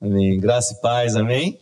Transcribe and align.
Amém. 0.00 0.40
Graça 0.40 0.72
e 0.72 0.80
paz, 0.80 1.14
amém? 1.14 1.60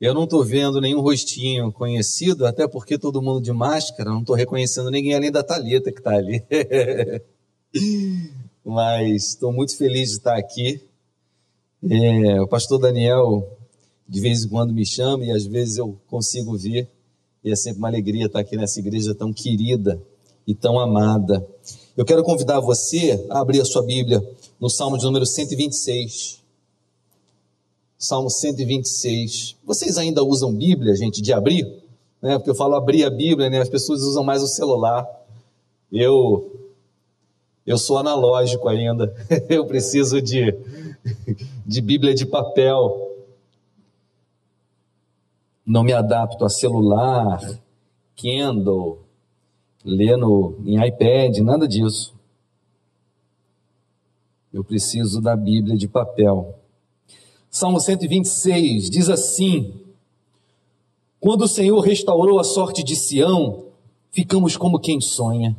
Eu 0.00 0.12
não 0.12 0.24
estou 0.24 0.44
vendo 0.44 0.80
nenhum 0.80 1.00
rostinho 1.00 1.70
conhecido, 1.70 2.44
até 2.44 2.66
porque 2.66 2.98
todo 2.98 3.22
mundo 3.22 3.40
de 3.40 3.52
máscara, 3.52 4.10
não 4.10 4.22
estou 4.22 4.34
reconhecendo 4.34 4.90
ninguém 4.90 5.14
além 5.14 5.30
da 5.30 5.44
Talita 5.44 5.92
que 5.92 6.00
está 6.00 6.16
ali. 6.16 6.42
Mas 8.66 9.28
estou 9.28 9.52
muito 9.52 9.76
feliz 9.76 10.08
de 10.08 10.16
estar 10.16 10.36
aqui. 10.36 10.82
É, 11.88 12.40
o 12.40 12.48
pastor 12.48 12.80
Daniel, 12.80 13.56
de 14.08 14.20
vez 14.20 14.42
em 14.42 14.48
quando, 14.48 14.74
me 14.74 14.84
chama 14.84 15.24
e 15.24 15.30
às 15.30 15.46
vezes 15.46 15.76
eu 15.76 15.96
consigo 16.08 16.58
vir. 16.58 16.88
E 17.44 17.52
é 17.52 17.54
sempre 17.54 17.78
uma 17.78 17.88
alegria 17.88 18.26
estar 18.26 18.40
aqui 18.40 18.56
nessa 18.56 18.80
igreja 18.80 19.14
tão 19.14 19.32
querida 19.32 20.02
e 20.44 20.52
tão 20.52 20.80
amada. 20.80 21.46
Eu 22.00 22.04
quero 22.06 22.24
convidar 22.24 22.60
você 22.60 23.26
a 23.28 23.40
abrir 23.40 23.60
a 23.60 23.64
sua 23.66 23.82
Bíblia 23.82 24.26
no 24.58 24.70
Salmo 24.70 24.96
de 24.96 25.04
número 25.04 25.26
126. 25.26 26.40
Salmo 27.98 28.30
126. 28.30 29.58
Vocês 29.66 29.98
ainda 29.98 30.24
usam 30.24 30.50
Bíblia, 30.50 30.96
gente, 30.96 31.20
de 31.20 31.30
abrir? 31.30 31.66
Né? 32.22 32.38
Porque 32.38 32.48
eu 32.48 32.54
falo 32.54 32.74
abrir 32.74 33.04
a 33.04 33.10
Bíblia, 33.10 33.50
né? 33.50 33.60
As 33.60 33.68
pessoas 33.68 34.00
usam 34.00 34.24
mais 34.24 34.42
o 34.42 34.46
celular. 34.46 35.06
Eu 35.92 36.50
eu 37.66 37.76
sou 37.76 37.98
analógico 37.98 38.66
ainda. 38.66 39.14
Eu 39.50 39.66
preciso 39.66 40.22
de, 40.22 40.54
de 41.66 41.82
Bíblia 41.82 42.14
de 42.14 42.24
papel. 42.24 43.10
Não 45.66 45.82
me 45.82 45.92
adapto 45.92 46.46
a 46.46 46.48
celular, 46.48 47.42
Kindle, 48.16 49.00
ler 49.84 50.16
no, 50.16 50.56
em 50.64 50.84
iPad, 50.86 51.38
nada 51.38 51.66
disso. 51.66 52.14
Eu 54.52 54.64
preciso 54.64 55.20
da 55.20 55.36
Bíblia 55.36 55.76
de 55.76 55.86
papel. 55.86 56.58
Salmo 57.50 57.80
126 57.80 58.90
diz 58.90 59.08
assim: 59.08 59.80
Quando 61.20 61.42
o 61.42 61.48
Senhor 61.48 61.80
restaurou 61.80 62.38
a 62.38 62.44
sorte 62.44 62.82
de 62.82 62.96
Sião, 62.96 63.66
ficamos 64.10 64.56
como 64.56 64.80
quem 64.80 65.00
sonha. 65.00 65.56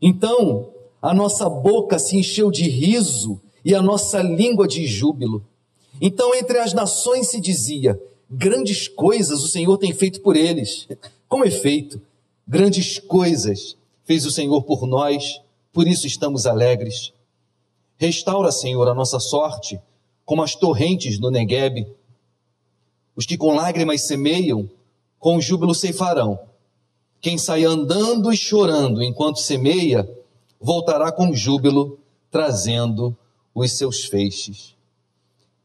Então, 0.00 0.70
a 1.00 1.12
nossa 1.12 1.48
boca 1.48 1.98
se 1.98 2.16
encheu 2.16 2.50
de 2.50 2.68
riso 2.68 3.40
e 3.64 3.74
a 3.74 3.82
nossa 3.82 4.22
língua 4.22 4.66
de 4.66 4.86
júbilo. 4.86 5.44
Então, 6.00 6.34
entre 6.34 6.58
as 6.58 6.72
nações 6.72 7.28
se 7.28 7.40
dizia: 7.40 8.00
Grandes 8.30 8.86
coisas 8.88 9.42
o 9.42 9.48
Senhor 9.48 9.76
tem 9.78 9.92
feito 9.92 10.20
por 10.20 10.36
eles. 10.36 10.86
Com 11.28 11.44
efeito, 11.44 12.00
grandes 12.46 12.98
coisas 12.98 13.76
fez 14.04 14.24
o 14.24 14.30
Senhor 14.30 14.62
por 14.62 14.86
nós, 14.86 15.40
por 15.72 15.86
isso 15.86 16.06
estamos 16.06 16.46
alegres. 16.46 17.12
Restaura, 17.96 18.52
Senhor, 18.52 18.88
a 18.88 18.94
nossa 18.94 19.18
sorte, 19.18 19.80
como 20.24 20.42
as 20.42 20.54
torrentes 20.54 21.18
no 21.18 21.30
Negueb. 21.30 21.86
Os 23.16 23.26
que 23.26 23.36
com 23.36 23.54
lágrimas 23.54 24.06
semeiam, 24.06 24.70
com 25.18 25.40
júbilo 25.40 25.74
ceifarão. 25.74 26.38
Quem 27.20 27.36
sai 27.38 27.64
andando 27.64 28.32
e 28.32 28.36
chorando 28.36 29.02
enquanto 29.02 29.38
semeia, 29.38 30.08
voltará 30.60 31.10
com 31.10 31.34
júbilo, 31.34 31.98
trazendo 32.30 33.16
os 33.54 33.72
seus 33.72 34.04
feixes. 34.04 34.76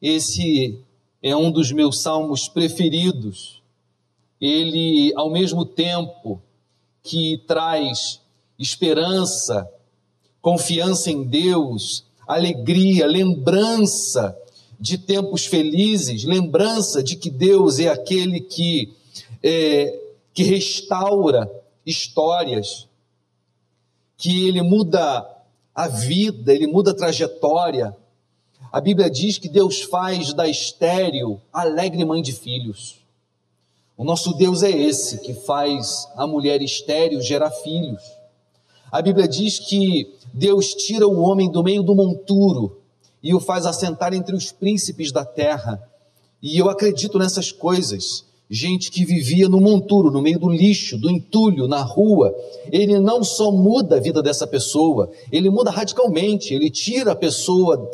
Esse 0.02 0.80
é 1.22 1.36
um 1.36 1.52
dos 1.52 1.72
meus 1.72 2.02
salmos 2.02 2.48
preferidos. 2.48 3.62
Ele, 4.40 5.14
ao 5.16 5.30
mesmo 5.30 5.66
tempo 5.66 6.42
que 7.04 7.44
traz 7.48 8.22
esperança, 8.58 9.70
confiança 10.42 11.10
em 11.10 11.24
Deus, 11.24 12.06
alegria, 12.28 13.08
lembrança 13.08 14.38
de 14.80 14.98
tempos 14.98 15.46
felizes, 15.46 16.24
lembrança 16.24 17.04
de 17.04 17.16
que 17.16 17.30
Deus 17.30 17.80
é 17.80 17.88
aquele 17.88 18.40
que, 18.40 18.94
é, 19.44 20.00
que 20.34 20.44
restaura 20.44 21.52
histórias, 21.86 22.88
que 24.17 24.48
Ele 24.48 24.61
muda 24.61 25.28
a 25.73 25.88
vida, 25.88 26.54
Ele 26.54 26.67
muda 26.67 26.92
a 26.92 26.95
trajetória. 26.95 27.95
A 28.72 28.80
Bíblia 28.80 29.10
diz 29.10 29.38
que 29.38 29.50
Deus 29.50 29.82
faz 29.82 30.34
da 30.34 30.48
estéril 30.48 31.42
alegre 31.52 32.06
mãe 32.06 32.22
de 32.22 32.32
filhos. 32.32 33.01
O 33.98 34.04
nosso 34.04 34.34
Deus 34.34 34.64
é 34.64 34.72
esse 34.72 35.20
que 35.20 35.34
faz 35.34 36.08
a 36.16 36.26
mulher 36.26 36.62
estéril 36.62 37.22
gerar 37.22 37.52
filhos. 37.52 38.02
A 38.92 39.02
Bíblia 39.02 39.28
diz 39.28 39.60
que 39.60 40.14
Deus 40.34 40.74
tira 40.74 41.08
o 41.08 41.20
homem 41.22 41.50
do 41.50 41.64
meio 41.64 41.84
do 41.84 41.96
monturo 41.96 42.82
e 43.22 43.34
o 43.34 43.40
faz 43.40 43.66
assentar 43.66 44.14
entre 44.14 44.36
os 44.36 44.52
príncipes 44.52 45.12
da 45.12 45.24
terra. 45.24 45.82
E 46.42 46.58
eu 46.58 46.70
acredito 46.70 47.20
nessas 47.20 47.52
coisas. 47.52 48.26
Gente 48.50 48.92
que 48.92 49.06
vivia 49.06 49.48
no 49.48 49.62
monturo, 49.62 50.12
no 50.12 50.22
meio 50.22 50.38
do 50.38 50.50
lixo, 50.50 50.98
do 50.98 51.10
entulho, 51.10 51.68
na 51.68 51.82
rua, 51.82 52.36
ele 52.70 53.00
não 53.00 53.23
só 53.23 53.50
muda 53.50 53.96
a 53.96 54.00
vida 54.00 54.22
dessa 54.22 54.46
pessoa, 54.46 55.10
ele 55.32 55.50
muda 55.50 55.72
radicalmente, 55.72 56.54
ele 56.54 56.70
tira 56.70 57.14
a 57.14 57.16
pessoa 57.16 57.90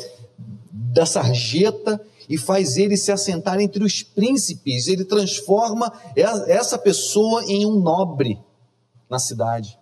da 0.72 1.06
sarjeta 1.06 2.02
e 2.27 2.38
faz 2.38 2.77
ele 2.77 2.97
se 2.97 3.11
assentar 3.11 3.59
entre 3.59 3.83
os 3.83 4.03
príncipes, 4.03 4.88
ele 4.88 5.05
transforma 5.05 5.91
essa 6.15 6.77
pessoa 6.77 7.43
em 7.45 7.65
um 7.65 7.79
nobre 7.79 8.39
na 9.09 9.17
cidade. 9.17 9.79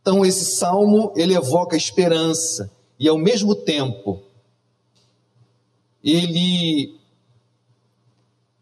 Então 0.00 0.24
esse 0.24 0.56
salmo 0.56 1.12
ele 1.16 1.34
evoca 1.34 1.76
esperança 1.76 2.70
e 2.98 3.08
ao 3.08 3.18
mesmo 3.18 3.54
tempo 3.54 4.22
ele 6.02 6.98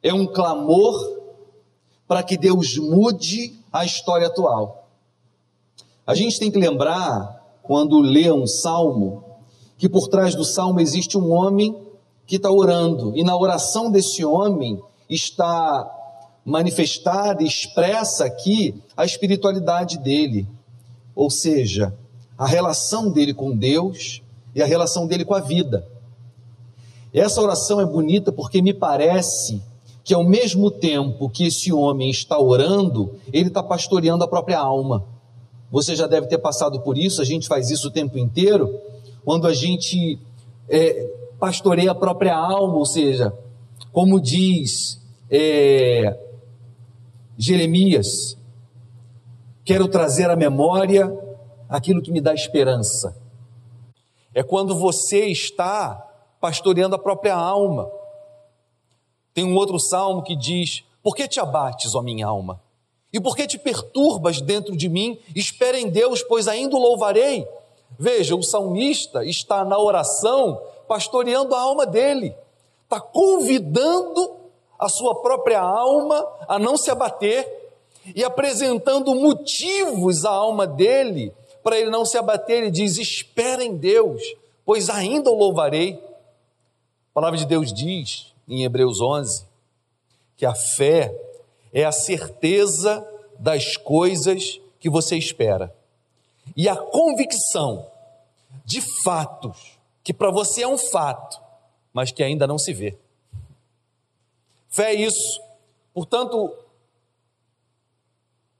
é 0.02 0.12
um 0.12 0.26
clamor 0.26 1.14
para 2.06 2.22
que 2.22 2.36
Deus 2.36 2.76
mude 2.76 3.58
a 3.72 3.84
história 3.84 4.26
atual. 4.26 4.88
A 6.06 6.14
gente 6.14 6.38
tem 6.38 6.50
que 6.50 6.58
lembrar, 6.58 7.58
quando 7.62 8.00
lê 8.00 8.30
um 8.30 8.46
salmo, 8.46 9.23
que 9.84 9.88
por 9.90 10.08
trás 10.08 10.34
do 10.34 10.46
salmo 10.46 10.80
existe 10.80 11.18
um 11.18 11.30
homem 11.30 11.76
que 12.26 12.36
está 12.36 12.50
orando, 12.50 13.14
e 13.14 13.22
na 13.22 13.36
oração 13.36 13.90
desse 13.90 14.24
homem 14.24 14.80
está 15.10 15.86
manifestada 16.42 17.42
expressa 17.42 18.24
aqui 18.24 18.82
a 18.96 19.04
espiritualidade 19.04 19.98
dele. 19.98 20.48
Ou 21.14 21.28
seja, 21.28 21.94
a 22.38 22.46
relação 22.46 23.10
dele 23.10 23.34
com 23.34 23.54
Deus 23.54 24.22
e 24.54 24.62
a 24.62 24.66
relação 24.66 25.06
dele 25.06 25.22
com 25.22 25.34
a 25.34 25.40
vida. 25.40 25.86
Essa 27.12 27.42
oração 27.42 27.78
é 27.78 27.84
bonita 27.84 28.32
porque 28.32 28.62
me 28.62 28.72
parece 28.72 29.60
que 30.02 30.14
ao 30.14 30.24
mesmo 30.24 30.70
tempo 30.70 31.28
que 31.28 31.44
esse 31.44 31.70
homem 31.70 32.08
está 32.08 32.38
orando, 32.38 33.16
ele 33.30 33.48
está 33.48 33.62
pastoreando 33.62 34.24
a 34.24 34.28
própria 34.28 34.58
alma. 34.58 35.04
Você 35.70 35.94
já 35.94 36.06
deve 36.06 36.26
ter 36.26 36.38
passado 36.38 36.80
por 36.80 36.96
isso, 36.96 37.20
a 37.20 37.24
gente 37.26 37.46
faz 37.46 37.70
isso 37.70 37.88
o 37.88 37.90
tempo 37.90 38.16
inteiro, 38.16 38.80
quando 39.24 39.46
a 39.46 39.54
gente 39.54 40.18
é, 40.68 41.10
pastoreia 41.38 41.90
a 41.90 41.94
própria 41.94 42.36
alma, 42.36 42.74
ou 42.74 42.86
seja, 42.86 43.32
como 43.92 44.20
diz 44.20 45.00
é, 45.30 46.18
Jeremias, 47.36 48.36
Quero 49.64 49.88
trazer 49.88 50.28
à 50.28 50.36
memória 50.36 51.10
aquilo 51.68 52.02
que 52.02 52.12
me 52.12 52.20
dá 52.20 52.34
esperança. 52.34 53.16
É 54.34 54.42
quando 54.42 54.78
você 54.78 55.26
está 55.26 55.96
pastoreando 56.38 56.96
a 56.96 56.98
própria 56.98 57.34
alma. 57.34 57.90
Tem 59.32 59.42
um 59.42 59.54
outro 59.54 59.80
salmo 59.80 60.22
que 60.22 60.36
diz: 60.36 60.84
Por 61.02 61.16
que 61.16 61.26
te 61.26 61.40
abates, 61.40 61.94
ó 61.94 62.02
minha 62.02 62.26
alma? 62.26 62.60
E 63.10 63.18
por 63.18 63.34
que 63.34 63.46
te 63.46 63.58
perturbas 63.58 64.40
dentro 64.40 64.76
de 64.76 64.88
mim? 64.88 65.18
Espera 65.34 65.80
em 65.80 65.88
Deus, 65.88 66.22
pois 66.22 66.46
ainda 66.46 66.76
o 66.76 66.80
louvarei. 66.80 67.46
Veja, 67.98 68.34
o 68.34 68.42
salmista 68.42 69.24
está 69.24 69.64
na 69.64 69.78
oração 69.78 70.60
pastoreando 70.88 71.54
a 71.54 71.60
alma 71.60 71.86
dele, 71.86 72.34
está 72.82 73.00
convidando 73.00 74.36
a 74.78 74.88
sua 74.88 75.14
própria 75.22 75.60
alma 75.60 76.26
a 76.48 76.58
não 76.58 76.76
se 76.76 76.90
abater, 76.90 77.62
e 78.14 78.22
apresentando 78.22 79.14
motivos 79.14 80.24
à 80.26 80.30
alma 80.30 80.66
dele 80.66 81.32
para 81.62 81.78
ele 81.78 81.88
não 81.88 82.04
se 82.04 82.18
abater, 82.18 82.58
ele 82.58 82.70
diz: 82.70 82.98
Espera 82.98 83.64
em 83.64 83.74
Deus, 83.76 84.22
pois 84.66 84.90
ainda 84.90 85.30
o 85.30 85.34
louvarei. 85.34 85.94
A 85.94 87.14
palavra 87.14 87.38
de 87.38 87.46
Deus 87.46 87.72
diz 87.72 88.34
em 88.46 88.64
Hebreus 88.64 89.00
11 89.00 89.46
que 90.36 90.44
a 90.44 90.54
fé 90.54 91.14
é 91.72 91.84
a 91.84 91.92
certeza 91.92 93.06
das 93.38 93.76
coisas 93.78 94.60
que 94.78 94.90
você 94.90 95.16
espera 95.16 95.74
e 96.56 96.68
a 96.68 96.76
convicção 96.76 97.86
de 98.64 98.80
fatos 99.02 99.78
que 100.02 100.12
para 100.12 100.30
você 100.30 100.62
é 100.62 100.68
um 100.68 100.76
fato, 100.76 101.40
mas 101.92 102.12
que 102.12 102.22
ainda 102.22 102.46
não 102.46 102.58
se 102.58 102.72
vê. 102.72 102.96
Fé 104.68 104.92
é 104.92 104.94
isso. 104.94 105.40
Portanto, 105.94 106.52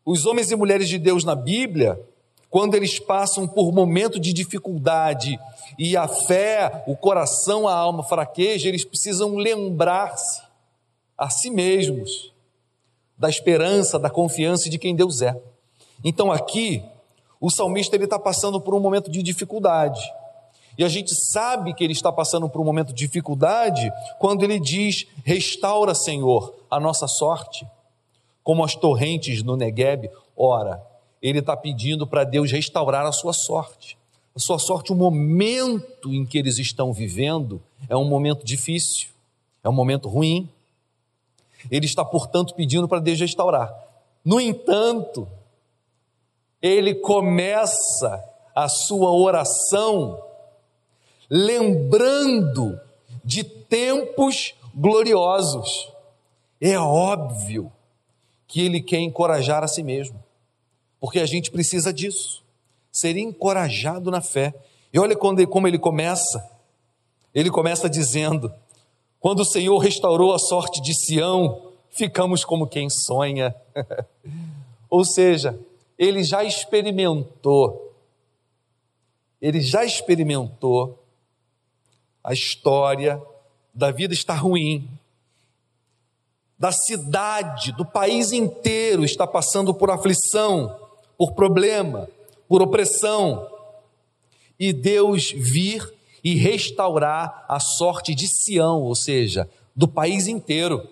os 0.04 0.24
homens 0.24 0.50
e 0.50 0.56
mulheres 0.56 0.88
de 0.88 0.98
Deus 0.98 1.24
na 1.24 1.34
Bíblia, 1.34 2.00
quando 2.48 2.74
eles 2.74 2.98
passam 2.98 3.46
por 3.46 3.72
momento 3.72 4.18
de 4.18 4.32
dificuldade 4.32 5.38
e 5.78 5.96
a 5.96 6.06
fé, 6.06 6.84
o 6.86 6.96
coração, 6.96 7.66
a 7.66 7.74
alma 7.74 8.04
fraqueja, 8.04 8.68
eles 8.68 8.84
precisam 8.84 9.34
lembrar-se 9.34 10.42
a 11.18 11.28
si 11.28 11.50
mesmos 11.50 12.32
da 13.18 13.28
esperança, 13.28 13.98
da 13.98 14.08
confiança 14.08 14.70
de 14.70 14.78
quem 14.78 14.94
Deus 14.94 15.20
é. 15.20 15.36
Então 16.04 16.30
aqui, 16.30 16.82
o 17.40 17.50
salmista 17.50 17.96
ele 17.96 18.04
está 18.04 18.18
passando 18.18 18.60
por 18.60 18.74
um 18.74 18.80
momento 18.80 19.10
de 19.10 19.22
dificuldade. 19.22 20.00
E 20.76 20.84
a 20.84 20.88
gente 20.88 21.14
sabe 21.32 21.72
que 21.72 21.84
ele 21.84 21.92
está 21.92 22.10
passando 22.10 22.48
por 22.48 22.60
um 22.60 22.64
momento 22.64 22.88
de 22.88 23.06
dificuldade 23.06 23.92
quando 24.18 24.42
ele 24.42 24.58
diz: 24.58 25.06
Restaura, 25.24 25.94
Senhor, 25.94 26.54
a 26.70 26.80
nossa 26.80 27.06
sorte, 27.06 27.66
como 28.42 28.64
as 28.64 28.74
torrentes 28.74 29.42
no 29.42 29.56
Negueb. 29.56 30.10
Ora, 30.36 30.82
ele 31.22 31.38
está 31.38 31.56
pedindo 31.56 32.06
para 32.06 32.24
Deus 32.24 32.50
restaurar 32.50 33.06
a 33.06 33.12
sua 33.12 33.32
sorte. 33.32 33.96
A 34.34 34.40
sua 34.40 34.58
sorte, 34.58 34.92
o 34.92 34.96
momento 34.96 36.12
em 36.12 36.26
que 36.26 36.36
eles 36.36 36.58
estão 36.58 36.92
vivendo, 36.92 37.62
é 37.88 37.96
um 37.96 38.04
momento 38.04 38.44
difícil, 38.44 39.10
é 39.62 39.68
um 39.68 39.72
momento 39.72 40.08
ruim. 40.08 40.48
Ele 41.70 41.86
está, 41.86 42.04
portanto, 42.04 42.52
pedindo 42.54 42.88
para 42.88 42.98
Deus 42.98 43.20
restaurar. 43.20 43.72
No 44.24 44.40
entanto, 44.40 45.28
ele 46.66 46.94
começa 46.94 48.24
a 48.56 48.68
sua 48.68 49.12
oração 49.12 50.22
lembrando 51.28 52.80
de 53.22 53.44
tempos 53.44 54.54
gloriosos. 54.74 55.92
É 56.60 56.78
óbvio 56.78 57.70
que 58.46 58.62
ele 58.62 58.80
quer 58.80 59.00
encorajar 59.00 59.62
a 59.62 59.68
si 59.68 59.82
mesmo 59.82 60.24
porque 61.04 61.20
a 61.20 61.26
gente 61.26 61.50
precisa 61.50 61.92
disso, 61.92 62.42
ser 62.90 63.14
encorajado 63.18 64.10
na 64.10 64.22
fé. 64.22 64.54
E 64.90 64.98
olha 64.98 65.14
quando, 65.14 65.46
como 65.46 65.68
ele 65.68 65.78
começa. 65.78 66.42
Ele 67.34 67.50
começa 67.50 67.90
dizendo: 67.90 68.50
Quando 69.20 69.40
o 69.40 69.44
Senhor 69.44 69.76
restaurou 69.76 70.32
a 70.32 70.38
sorte 70.38 70.80
de 70.80 70.94
Sião, 70.94 71.72
ficamos 71.90 72.42
como 72.42 72.66
quem 72.66 72.88
sonha. 72.88 73.54
Ou 74.88 75.04
seja, 75.04 75.60
ele 75.98 76.22
já 76.22 76.42
experimentou, 76.44 77.94
ele 79.40 79.60
já 79.60 79.84
experimentou 79.84 81.02
a 82.22 82.32
história 82.32 83.22
da 83.74 83.90
vida 83.90 84.14
está 84.14 84.34
ruim, 84.34 84.88
da 86.58 86.72
cidade, 86.72 87.72
do 87.72 87.84
país 87.84 88.32
inteiro 88.32 89.04
está 89.04 89.26
passando 89.26 89.74
por 89.74 89.90
aflição, 89.90 90.74
por 91.18 91.32
problema, 91.32 92.08
por 92.48 92.62
opressão, 92.62 93.50
e 94.58 94.72
Deus 94.72 95.32
vir 95.32 95.92
e 96.22 96.34
restaurar 96.34 97.44
a 97.48 97.60
sorte 97.60 98.14
de 98.14 98.26
Sião, 98.26 98.82
ou 98.82 98.94
seja, 98.94 99.48
do 99.76 99.86
país 99.86 100.26
inteiro. 100.26 100.88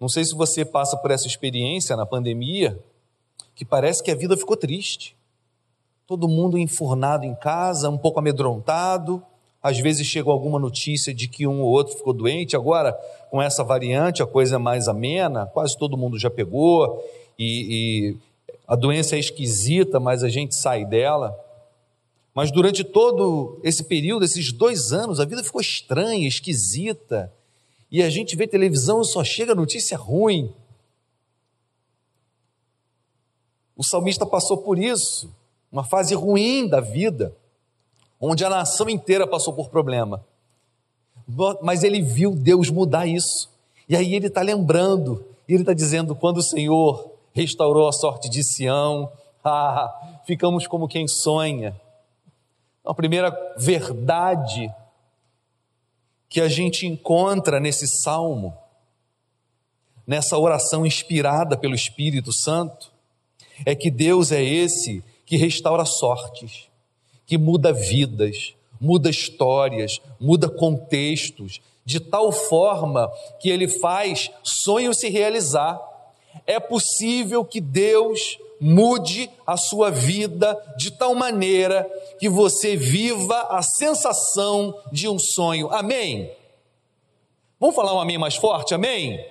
Não 0.00 0.08
sei 0.08 0.24
se 0.24 0.34
você 0.34 0.64
passa 0.64 0.96
por 0.96 1.10
essa 1.10 1.26
experiência 1.26 1.94
na 1.96 2.06
pandemia, 2.06 2.82
que 3.58 3.64
parece 3.64 4.04
que 4.04 4.10
a 4.12 4.14
vida 4.14 4.36
ficou 4.36 4.56
triste. 4.56 5.16
Todo 6.06 6.28
mundo 6.28 6.56
enfurnado 6.56 7.24
em 7.24 7.34
casa, 7.34 7.90
um 7.90 7.98
pouco 7.98 8.20
amedrontado. 8.20 9.20
Às 9.60 9.80
vezes 9.80 10.06
chega 10.06 10.30
alguma 10.30 10.60
notícia 10.60 11.12
de 11.12 11.26
que 11.26 11.44
um 11.44 11.60
ou 11.62 11.68
outro 11.68 11.96
ficou 11.96 12.12
doente. 12.12 12.54
Agora, 12.54 12.92
com 13.32 13.42
essa 13.42 13.64
variante, 13.64 14.22
a 14.22 14.26
coisa 14.26 14.54
é 14.54 14.58
mais 14.58 14.86
amena, 14.86 15.46
quase 15.46 15.76
todo 15.76 15.96
mundo 15.96 16.16
já 16.20 16.30
pegou 16.30 17.04
e, 17.36 18.14
e 18.14 18.16
a 18.64 18.76
doença 18.76 19.16
é 19.16 19.18
esquisita, 19.18 19.98
mas 19.98 20.22
a 20.22 20.28
gente 20.28 20.54
sai 20.54 20.84
dela. 20.84 21.36
Mas 22.32 22.52
durante 22.52 22.84
todo 22.84 23.58
esse 23.64 23.82
período, 23.82 24.24
esses 24.24 24.52
dois 24.52 24.92
anos, 24.92 25.18
a 25.18 25.24
vida 25.24 25.42
ficou 25.42 25.60
estranha, 25.60 26.28
esquisita. 26.28 27.32
E 27.90 28.04
a 28.04 28.08
gente 28.08 28.36
vê 28.36 28.46
televisão 28.46 29.02
e 29.02 29.04
só 29.04 29.24
chega 29.24 29.52
notícia 29.52 29.98
ruim. 29.98 30.54
O 33.78 33.84
salmista 33.84 34.26
passou 34.26 34.58
por 34.58 34.76
isso, 34.76 35.32
uma 35.70 35.84
fase 35.84 36.12
ruim 36.12 36.66
da 36.66 36.80
vida, 36.80 37.32
onde 38.20 38.44
a 38.44 38.50
nação 38.50 38.90
inteira 38.90 39.24
passou 39.24 39.54
por 39.54 39.68
problema. 39.68 40.26
Mas 41.62 41.84
ele 41.84 42.02
viu 42.02 42.34
Deus 42.34 42.70
mudar 42.70 43.06
isso. 43.06 43.48
E 43.88 43.94
aí 43.94 44.16
ele 44.16 44.26
está 44.26 44.42
lembrando, 44.42 45.24
ele 45.48 45.62
está 45.62 45.72
dizendo: 45.72 46.16
quando 46.16 46.38
o 46.38 46.42
Senhor 46.42 47.12
restaurou 47.32 47.86
a 47.86 47.92
sorte 47.92 48.28
de 48.28 48.42
Sião, 48.42 49.12
ah, 49.44 50.20
ficamos 50.26 50.66
como 50.66 50.88
quem 50.88 51.06
sonha. 51.06 51.80
A 52.84 52.92
primeira 52.92 53.30
verdade 53.56 54.74
que 56.28 56.40
a 56.40 56.48
gente 56.48 56.84
encontra 56.84 57.60
nesse 57.60 57.86
salmo, 57.86 58.56
nessa 60.04 60.36
oração 60.36 60.84
inspirada 60.84 61.56
pelo 61.56 61.76
Espírito 61.76 62.32
Santo, 62.32 62.97
é 63.64 63.74
que 63.74 63.90
Deus 63.90 64.32
é 64.32 64.42
esse 64.42 65.02
que 65.26 65.36
restaura 65.36 65.84
sortes, 65.84 66.68
que 67.26 67.36
muda 67.36 67.72
vidas, 67.72 68.54
muda 68.80 69.10
histórias, 69.10 70.00
muda 70.20 70.48
contextos, 70.48 71.60
de 71.84 72.00
tal 72.00 72.30
forma 72.32 73.10
que 73.40 73.48
ele 73.48 73.68
faz 73.68 74.30
sonhos 74.42 74.98
se 74.98 75.08
realizar. 75.08 75.80
É 76.46 76.60
possível 76.60 77.44
que 77.44 77.60
Deus 77.60 78.38
mude 78.60 79.30
a 79.46 79.56
sua 79.56 79.90
vida 79.90 80.56
de 80.76 80.90
tal 80.90 81.14
maneira 81.14 81.88
que 82.18 82.28
você 82.28 82.76
viva 82.76 83.40
a 83.50 83.62
sensação 83.62 84.74
de 84.92 85.08
um 85.08 85.18
sonho. 85.18 85.70
Amém? 85.70 86.30
Vamos 87.60 87.74
falar 87.74 87.94
um 87.94 88.00
amém 88.00 88.18
mais 88.18 88.36
forte? 88.36 88.74
Amém? 88.74 89.24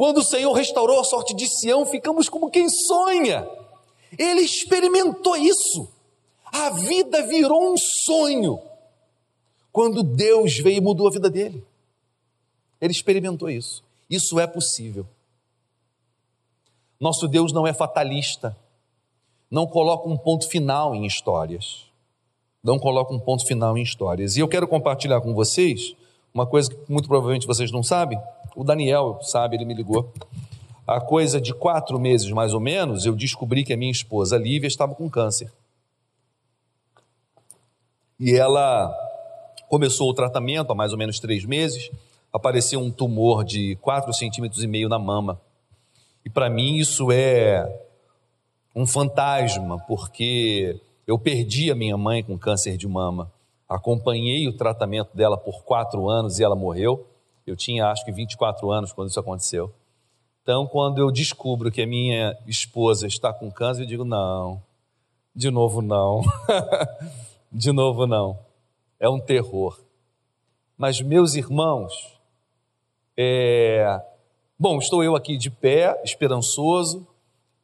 Quando 0.00 0.16
o 0.16 0.24
Senhor 0.24 0.54
restaurou 0.54 0.98
a 0.98 1.04
sorte 1.04 1.34
de 1.34 1.46
Sião, 1.46 1.84
ficamos 1.84 2.26
como 2.26 2.50
quem 2.50 2.70
sonha. 2.70 3.46
Ele 4.18 4.40
experimentou 4.40 5.36
isso. 5.36 5.90
A 6.46 6.70
vida 6.70 7.26
virou 7.26 7.74
um 7.74 7.76
sonho. 8.06 8.58
Quando 9.70 10.02
Deus 10.02 10.56
veio 10.56 10.78
e 10.78 10.80
mudou 10.80 11.06
a 11.06 11.10
vida 11.10 11.28
dele. 11.28 11.62
Ele 12.80 12.92
experimentou 12.92 13.50
isso. 13.50 13.84
Isso 14.08 14.40
é 14.40 14.46
possível. 14.46 15.06
Nosso 16.98 17.28
Deus 17.28 17.52
não 17.52 17.66
é 17.66 17.74
fatalista, 17.74 18.56
não 19.50 19.66
coloca 19.66 20.08
um 20.08 20.16
ponto 20.16 20.48
final 20.48 20.94
em 20.94 21.04
histórias. 21.04 21.84
Não 22.64 22.78
coloca 22.78 23.12
um 23.12 23.20
ponto 23.20 23.44
final 23.44 23.76
em 23.76 23.82
histórias. 23.82 24.34
E 24.34 24.40
eu 24.40 24.48
quero 24.48 24.66
compartilhar 24.66 25.20
com 25.20 25.34
vocês 25.34 25.94
uma 26.32 26.46
coisa 26.46 26.70
que 26.70 26.90
muito 26.90 27.06
provavelmente 27.06 27.46
vocês 27.46 27.70
não 27.70 27.82
sabem. 27.82 28.18
O 28.56 28.64
Daniel 28.64 29.18
sabe, 29.22 29.56
ele 29.56 29.64
me 29.64 29.74
ligou. 29.74 30.12
Há 30.86 31.00
coisa 31.00 31.40
de 31.40 31.54
quatro 31.54 31.98
meses 31.98 32.30
mais 32.30 32.52
ou 32.52 32.60
menos, 32.60 33.06
eu 33.06 33.14
descobri 33.14 33.64
que 33.64 33.72
a 33.72 33.76
minha 33.76 33.92
esposa 33.92 34.36
Lívia 34.36 34.68
estava 34.68 34.94
com 34.94 35.08
câncer. 35.08 35.52
E 38.18 38.34
ela 38.34 38.92
começou 39.68 40.10
o 40.10 40.14
tratamento 40.14 40.72
há 40.72 40.74
mais 40.74 40.92
ou 40.92 40.98
menos 40.98 41.20
três 41.20 41.44
meses 41.44 41.90
apareceu 42.32 42.80
um 42.80 42.90
tumor 42.90 43.44
de 43.44 43.76
4 43.76 44.12
centímetros 44.12 44.62
e 44.62 44.66
meio 44.66 44.88
na 44.88 44.98
mama. 44.98 45.40
E 46.24 46.30
para 46.30 46.48
mim 46.48 46.76
isso 46.76 47.10
é 47.10 47.66
um 48.74 48.86
fantasma, 48.86 49.78
porque 49.86 50.80
eu 51.06 51.18
perdi 51.18 51.70
a 51.70 51.74
minha 51.74 51.96
mãe 51.96 52.22
com 52.22 52.38
câncer 52.38 52.76
de 52.76 52.86
mama. 52.86 53.32
Acompanhei 53.68 54.48
o 54.48 54.56
tratamento 54.56 55.16
dela 55.16 55.36
por 55.36 55.62
quatro 55.64 56.08
anos 56.08 56.38
e 56.38 56.44
ela 56.44 56.56
morreu. 56.56 57.06
Eu 57.50 57.56
tinha 57.56 57.88
acho 57.88 58.04
que 58.04 58.12
24 58.12 58.70
anos 58.70 58.92
quando 58.92 59.08
isso 59.08 59.20
aconteceu. 59.20 59.72
Então, 60.42 60.66
quando 60.66 60.98
eu 60.98 61.10
descubro 61.10 61.70
que 61.70 61.82
a 61.82 61.86
minha 61.86 62.36
esposa 62.46 63.06
está 63.06 63.32
com 63.32 63.50
câncer, 63.50 63.82
eu 63.82 63.86
digo: 63.86 64.04
não, 64.04 64.62
de 65.34 65.50
novo 65.50 65.82
não, 65.82 66.22
de 67.52 67.72
novo 67.72 68.06
não. 68.06 68.38
É 68.98 69.08
um 69.08 69.18
terror. 69.18 69.80
Mas, 70.76 71.00
meus 71.00 71.34
irmãos, 71.34 71.92
é... 73.16 74.00
Bom, 74.58 74.78
estou 74.78 75.02
eu 75.02 75.16
aqui 75.16 75.36
de 75.36 75.50
pé, 75.50 76.00
esperançoso. 76.04 77.06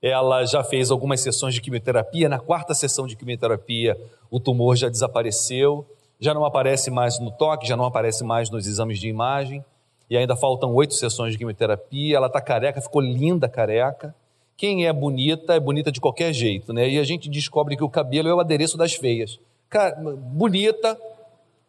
Ela 0.02 0.44
já 0.44 0.62
fez 0.62 0.90
algumas 0.90 1.20
sessões 1.20 1.54
de 1.54 1.60
quimioterapia. 1.60 2.28
Na 2.28 2.38
quarta 2.38 2.74
sessão 2.74 3.06
de 3.06 3.16
quimioterapia, 3.16 3.98
o 4.30 4.38
tumor 4.38 4.76
já 4.76 4.88
desapareceu, 4.88 5.86
já 6.20 6.32
não 6.32 6.44
aparece 6.44 6.90
mais 6.90 7.18
no 7.18 7.30
toque, 7.30 7.66
já 7.66 7.76
não 7.76 7.84
aparece 7.84 8.22
mais 8.24 8.50
nos 8.50 8.66
exames 8.66 8.98
de 8.98 9.08
imagem. 9.08 9.64
E 10.08 10.16
ainda 10.16 10.36
faltam 10.36 10.72
oito 10.74 10.94
sessões 10.94 11.32
de 11.32 11.38
quimioterapia. 11.38 12.16
Ela 12.16 12.28
está 12.28 12.40
careca, 12.40 12.80
ficou 12.80 13.00
linda 13.00 13.48
careca. 13.48 14.14
Quem 14.56 14.86
é 14.86 14.92
bonita, 14.92 15.54
é 15.54 15.60
bonita 15.60 15.92
de 15.92 16.00
qualquer 16.00 16.32
jeito, 16.32 16.72
né? 16.72 16.88
E 16.88 16.98
a 16.98 17.04
gente 17.04 17.28
descobre 17.28 17.76
que 17.76 17.84
o 17.84 17.90
cabelo 17.90 18.28
é 18.28 18.34
o 18.34 18.40
adereço 18.40 18.78
das 18.78 18.94
feias. 18.94 19.38
Bonita, 20.32 20.98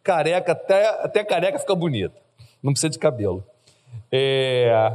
careca, 0.02 0.52
até, 0.52 0.88
até 1.04 1.24
careca 1.24 1.58
fica 1.58 1.74
bonita. 1.74 2.14
Não 2.62 2.72
precisa 2.72 2.90
de 2.90 2.98
cabelo. 2.98 3.44
É... 4.10 4.90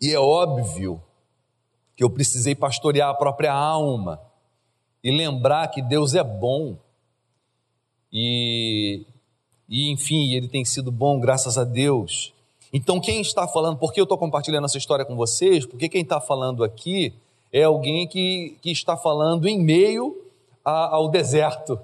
E 0.00 0.12
é 0.12 0.18
óbvio 0.18 1.02
que 1.96 2.04
eu 2.04 2.10
precisei 2.10 2.54
pastorear 2.54 3.10
a 3.10 3.14
própria 3.14 3.52
alma 3.52 4.20
e 5.02 5.10
lembrar 5.10 5.68
que 5.68 5.82
Deus 5.82 6.14
é 6.14 6.22
bom. 6.22 6.76
E, 8.12 9.04
e 9.68 9.90
enfim, 9.90 10.32
Ele 10.32 10.48
tem 10.48 10.64
sido 10.64 10.90
bom, 10.90 11.20
graças 11.20 11.58
a 11.58 11.64
Deus. 11.64 12.32
Então, 12.72 13.00
quem 13.00 13.20
está 13.20 13.46
falando, 13.48 13.78
por 13.78 13.92
que 13.92 14.00
eu 14.00 14.04
estou 14.04 14.18
compartilhando 14.18 14.64
essa 14.64 14.78
história 14.78 15.04
com 15.04 15.16
vocês? 15.16 15.64
Porque 15.64 15.88
quem 15.88 16.02
está 16.02 16.20
falando 16.20 16.62
aqui 16.62 17.12
é 17.52 17.62
alguém 17.62 18.06
que, 18.06 18.56
que 18.60 18.70
está 18.70 18.96
falando 18.96 19.48
em 19.48 19.58
meio 19.58 20.16
a, 20.64 20.94
ao 20.96 21.08
deserto, 21.08 21.78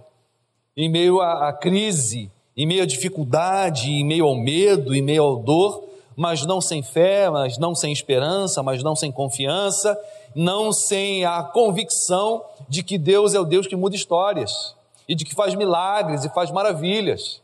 em 0.76 0.90
meio 0.90 1.20
à, 1.20 1.48
à 1.48 1.52
crise, 1.52 2.30
em 2.56 2.66
meio 2.66 2.82
à 2.82 2.86
dificuldade, 2.86 3.90
em 3.90 4.04
meio 4.04 4.26
ao 4.26 4.36
medo, 4.36 4.94
em 4.94 5.02
meio 5.02 5.38
à 5.38 5.42
dor, 5.42 5.84
mas 6.16 6.44
não 6.44 6.60
sem 6.60 6.82
fé, 6.82 7.28
mas 7.30 7.58
não 7.58 7.74
sem 7.74 7.92
esperança, 7.92 8.62
mas 8.62 8.82
não 8.82 8.94
sem 8.94 9.10
confiança, 9.10 9.98
não 10.34 10.72
sem 10.72 11.24
a 11.24 11.42
convicção 11.42 12.44
de 12.68 12.82
que 12.82 12.98
Deus 12.98 13.34
é 13.34 13.40
o 13.40 13.44
Deus 13.44 13.66
que 13.66 13.76
muda 13.76 13.96
histórias 13.96 14.74
e 15.08 15.14
de 15.14 15.24
que 15.24 15.34
faz 15.34 15.54
milagres 15.54 16.24
e 16.24 16.28
faz 16.28 16.50
maravilhas. 16.50 17.40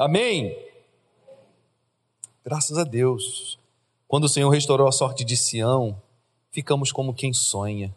Amém? 0.00 0.56
Graças 2.42 2.78
a 2.78 2.84
Deus. 2.84 3.58
Quando 4.08 4.24
o 4.24 4.28
Senhor 4.30 4.48
restaurou 4.48 4.88
a 4.88 4.92
sorte 4.92 5.22
de 5.22 5.36
Sião, 5.36 6.00
ficamos 6.50 6.90
como 6.90 7.12
quem 7.12 7.34
sonha. 7.34 7.94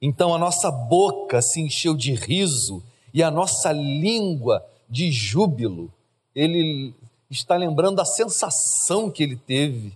Então 0.00 0.34
a 0.34 0.38
nossa 0.38 0.70
boca 0.70 1.42
se 1.42 1.60
encheu 1.60 1.94
de 1.94 2.14
riso 2.14 2.82
e 3.12 3.22
a 3.22 3.30
nossa 3.30 3.72
língua 3.72 4.64
de 4.88 5.12
júbilo. 5.12 5.92
Ele 6.34 6.94
está 7.28 7.56
lembrando 7.56 8.00
a 8.00 8.06
sensação 8.06 9.10
que 9.10 9.22
ele 9.22 9.36
teve 9.36 9.94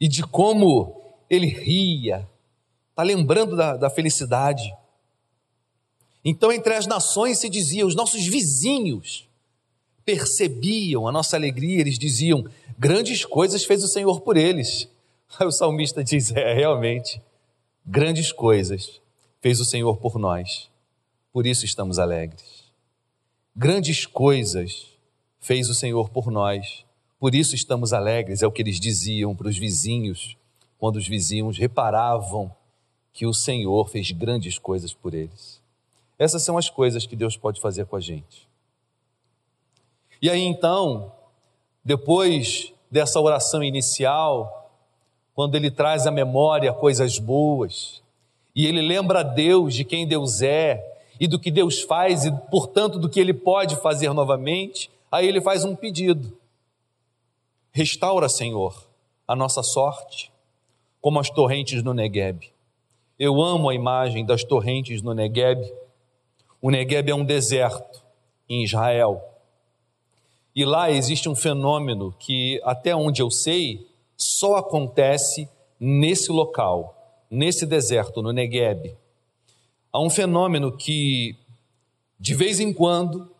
e 0.00 0.06
de 0.06 0.22
como 0.22 0.94
ele 1.28 1.48
ria, 1.48 2.30
está 2.90 3.02
lembrando 3.02 3.56
da, 3.56 3.76
da 3.76 3.90
felicidade. 3.90 4.72
Então, 6.24 6.52
entre 6.52 6.72
as 6.72 6.86
nações 6.86 7.40
se 7.40 7.48
dizia, 7.48 7.84
os 7.84 7.96
nossos 7.96 8.24
vizinhos 8.24 9.26
percebiam 10.04 11.06
a 11.06 11.12
nossa 11.12 11.36
alegria, 11.36 11.80
eles 11.80 11.98
diziam: 11.98 12.44
grandes 12.78 13.24
coisas 13.24 13.64
fez 13.64 13.82
o 13.82 13.88
Senhor 13.88 14.20
por 14.20 14.36
eles. 14.36 14.88
Aí 15.38 15.46
o 15.46 15.52
salmista 15.52 16.02
diz: 16.04 16.30
é, 16.32 16.54
realmente, 16.54 17.20
grandes 17.84 18.32
coisas 18.32 19.00
fez 19.40 19.60
o 19.60 19.64
Senhor 19.64 19.96
por 19.96 20.18
nós, 20.18 20.70
por 21.32 21.46
isso 21.46 21.64
estamos 21.64 21.98
alegres. 21.98 22.62
Grandes 23.54 24.06
coisas 24.06 24.86
fez 25.40 25.68
o 25.68 25.74
Senhor 25.74 26.08
por 26.08 26.30
nós, 26.30 26.84
por 27.18 27.34
isso 27.34 27.54
estamos 27.54 27.92
alegres, 27.92 28.42
é 28.42 28.46
o 28.46 28.52
que 28.52 28.62
eles 28.62 28.80
diziam 28.80 29.34
para 29.34 29.48
os 29.48 29.58
vizinhos, 29.58 30.36
quando 30.78 30.96
os 30.96 31.06
vizinhos 31.06 31.58
reparavam 31.58 32.50
que 33.12 33.26
o 33.26 33.34
Senhor 33.34 33.88
fez 33.88 34.10
grandes 34.10 34.58
coisas 34.58 34.94
por 34.94 35.12
eles. 35.12 35.60
Essas 36.18 36.42
são 36.42 36.56
as 36.56 36.70
coisas 36.70 37.06
que 37.06 37.16
Deus 37.16 37.36
pode 37.36 37.60
fazer 37.60 37.84
com 37.86 37.96
a 37.96 38.00
gente. 38.00 38.48
E 40.22 40.30
aí 40.30 40.40
então, 40.40 41.12
depois 41.84 42.72
dessa 42.90 43.20
oração 43.20 43.62
inicial, 43.62 44.70
quando 45.34 45.56
ele 45.56 45.70
traz 45.70 46.06
à 46.06 46.10
memória 46.10 46.72
coisas 46.72 47.18
boas, 47.18 48.00
e 48.54 48.66
ele 48.66 48.80
lembra 48.80 49.20
a 49.20 49.24
Deus 49.24 49.74
de 49.74 49.84
quem 49.84 50.06
Deus 50.06 50.40
é, 50.40 51.00
e 51.20 51.26
do 51.26 51.38
que 51.38 51.50
Deus 51.50 51.82
faz, 51.82 52.24
e 52.24 52.32
portanto 52.50 52.98
do 52.98 53.08
que 53.08 53.20
ele 53.20 53.34
pode 53.34 53.76
fazer 53.76 54.14
novamente, 54.14 54.90
Aí 55.12 55.28
ele 55.28 55.42
faz 55.42 55.62
um 55.62 55.76
pedido: 55.76 56.34
restaura, 57.70 58.30
Senhor, 58.30 58.88
a 59.28 59.36
nossa 59.36 59.62
sorte, 59.62 60.32
como 61.02 61.20
as 61.20 61.28
torrentes 61.28 61.82
no 61.82 61.92
Negueb. 61.92 62.50
Eu 63.18 63.42
amo 63.42 63.68
a 63.68 63.74
imagem 63.74 64.24
das 64.24 64.42
torrentes 64.42 65.02
no 65.02 65.12
Negueb. 65.12 65.70
O 66.62 66.70
Negueb 66.70 67.10
é 67.10 67.14
um 67.14 67.24
deserto 67.24 68.02
em 68.48 68.64
Israel. 68.64 69.22
E 70.54 70.64
lá 70.64 70.90
existe 70.90 71.28
um 71.28 71.34
fenômeno 71.34 72.14
que, 72.18 72.60
até 72.64 72.94
onde 72.94 73.22
eu 73.22 73.30
sei, 73.30 73.86
só 74.16 74.56
acontece 74.56 75.48
nesse 75.80 76.30
local, 76.30 77.24
nesse 77.30 77.64
deserto, 77.64 78.22
no 78.22 78.32
Negueb. 78.32 78.94
Há 79.92 80.00
um 80.00 80.10
fenômeno 80.10 80.76
que, 80.76 81.36
de 82.18 82.34
vez 82.34 82.60
em 82.60 82.72
quando, 82.72 83.30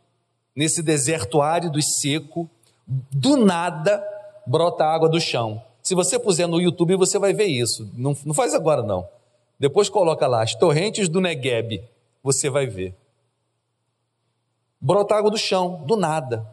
nesse 0.57 0.83
deserto 0.83 1.41
árido 1.41 1.79
e 1.79 1.83
seco, 1.83 2.49
do 2.87 3.37
nada 3.37 4.03
brota 4.47 4.85
água 4.85 5.09
do 5.09 5.21
chão. 5.21 5.63
Se 5.83 5.95
você 5.95 6.19
puser 6.19 6.49
no 6.49 6.61
YouTube, 6.61 6.97
você 6.97 7.19
vai 7.19 7.33
ver 7.33 7.47
isso. 7.47 7.91
Não, 7.95 8.17
não 8.25 8.35
faz 8.35 8.55
agora, 8.55 8.83
não. 8.83 9.07
Depois 9.59 9.89
coloca 9.89 10.27
lá, 10.27 10.43
as 10.43 10.55
torrentes 10.55 11.09
do 11.09 11.21
Negueb, 11.21 11.83
você 12.23 12.51
vai 12.51 12.67
ver. 12.67 12.95
Brota 14.81 15.15
água 15.15 15.31
do 15.31 15.39
chão, 15.39 15.85
do 15.87 15.97
nada. 15.97 16.45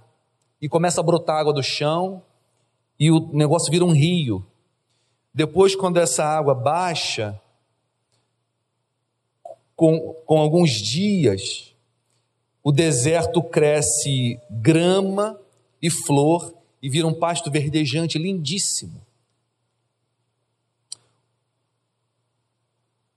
E 0.62 0.68
começa 0.68 1.00
a 1.00 1.04
brotar 1.04 1.38
água 1.38 1.54
do 1.54 1.64
chão, 1.64 2.22
e 3.00 3.10
o 3.12 3.30
negócio 3.34 3.72
vira 3.72 3.86
um 3.86 3.94
rio. 3.94 4.46
Depois, 5.34 5.76
quando 5.76 5.98
essa 5.98 6.24
água 6.24 6.54
baixa, 6.54 7.40
com, 9.76 10.14
com 10.26 10.40
alguns 10.40 10.72
dias, 10.72 11.74
o 12.62 12.72
deserto 12.72 13.42
cresce 13.42 14.38
grama 14.50 15.40
e 15.82 15.90
flor 15.90 16.54
e 16.82 16.90
vira 16.90 17.08
um 17.08 17.14
pasto 17.14 17.50
verdejante 17.50 18.18
lindíssimo. 18.18 19.02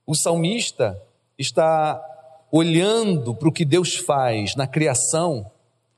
O 0.05 0.15
salmista 0.15 1.01
está 1.37 2.01
olhando 2.51 3.33
para 3.35 3.49
o 3.49 3.51
que 3.51 3.65
Deus 3.65 3.95
faz 3.95 4.55
na 4.55 4.67
criação, 4.67 5.51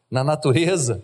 na 0.10 0.24
natureza, 0.24 1.04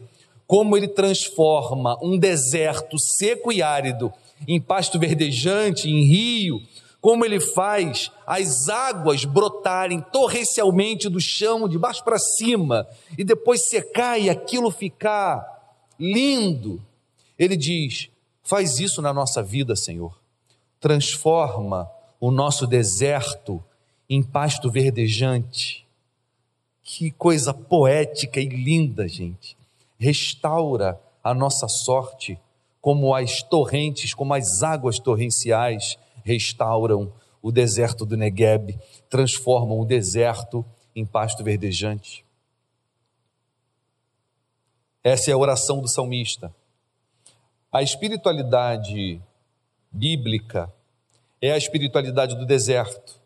como 0.51 0.75
ele 0.75 0.89
transforma 0.89 1.98
um 2.03 2.17
deserto 2.17 3.00
seco 3.00 3.53
e 3.53 3.62
árido 3.62 4.12
em 4.46 4.60
pasto 4.60 5.00
verdejante, 5.00 5.89
em 5.89 6.03
rio, 6.03 6.62
como 7.00 7.24
ele 7.24 7.39
faz 7.39 8.12
as 8.27 8.67
águas 8.67 9.24
brotarem 9.24 10.01
torrencialmente 10.12 11.08
do 11.08 11.22
chão, 11.22 11.70
de 11.70 11.77
baixo 11.79 12.03
para 12.03 12.20
cima, 12.20 12.86
e 13.17 13.24
depois 13.24 13.62
secar 13.70 14.20
e 14.20 14.29
aquilo 14.29 14.70
ficar 14.70 15.41
lindo. 15.98 16.84
Ele 17.39 17.55
diz: 17.55 18.10
faz 18.43 18.77
isso 18.77 19.01
na 19.01 19.13
nossa 19.13 19.41
vida, 19.41 19.74
Senhor. 19.74 20.20
Transforma 20.81 21.89
o 22.20 22.29
nosso 22.29 22.67
deserto 22.67 23.63
em 24.10 24.22
pasto 24.22 24.70
verdejante. 24.70 25.88
Que 26.84 27.10
coisa 27.10 27.53
poética 27.53 28.41
e 28.41 28.50
linda, 28.50 29.08
gente. 29.08 29.61
Restaura 30.01 31.00
a 31.24 31.31
nossa 31.31 31.67
sorte 31.67 32.39
como 32.81 33.13
as 33.13 33.43
torrentes, 33.43 34.15
como 34.15 34.34
as 34.34 34.63
águas 34.63 34.98
torrenciais 34.98 35.96
restauram 36.24 37.13
o 37.39 37.51
deserto 37.51 38.03
do 38.03 38.17
Negueb, 38.17 38.79
transformam 39.08 39.79
o 39.79 39.86
deserto 39.86 40.65
em 40.96 41.05
pasto 41.05 41.43
verdejante. 41.43 42.25
Essa 45.03 45.29
é 45.29 45.34
a 45.36 45.38
oração 45.38 45.79
do 45.79 45.88
salmista. 45.88 46.51
A 47.72 47.84
espiritualidade 47.84 49.22
bíblica 49.91 50.74
é 51.39 51.51
a 51.51 51.58
espiritualidade 51.58 52.36
do 52.36 52.46
deserto. 52.48 53.22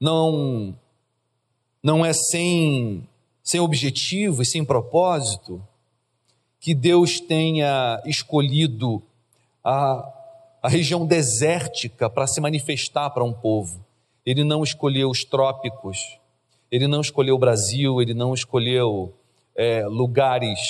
Não 0.00 0.78
não 1.82 2.06
é 2.06 2.12
sem 2.12 3.08
sem 3.42 3.60
objetivo 3.60 4.42
e 4.42 4.46
sem 4.46 4.64
propósito 4.64 5.62
que 6.60 6.74
Deus 6.74 7.20
tenha 7.20 8.00
escolhido 8.06 9.02
a 9.64 10.20
a 10.62 10.68
região 10.68 11.04
desértica 11.04 12.08
para 12.08 12.26
se 12.26 12.40
manifestar 12.40 13.10
para 13.10 13.24
um 13.24 13.32
povo. 13.32 13.84
Ele 14.24 14.44
não 14.44 14.62
escolheu 14.62 15.10
os 15.10 15.24
trópicos, 15.24 16.20
ele 16.70 16.86
não 16.86 17.00
escolheu 17.00 17.34
o 17.34 17.38
Brasil, 17.38 18.00
ele 18.00 18.14
não 18.14 18.32
escolheu 18.32 19.12
é, 19.56 19.84
lugares 19.86 20.60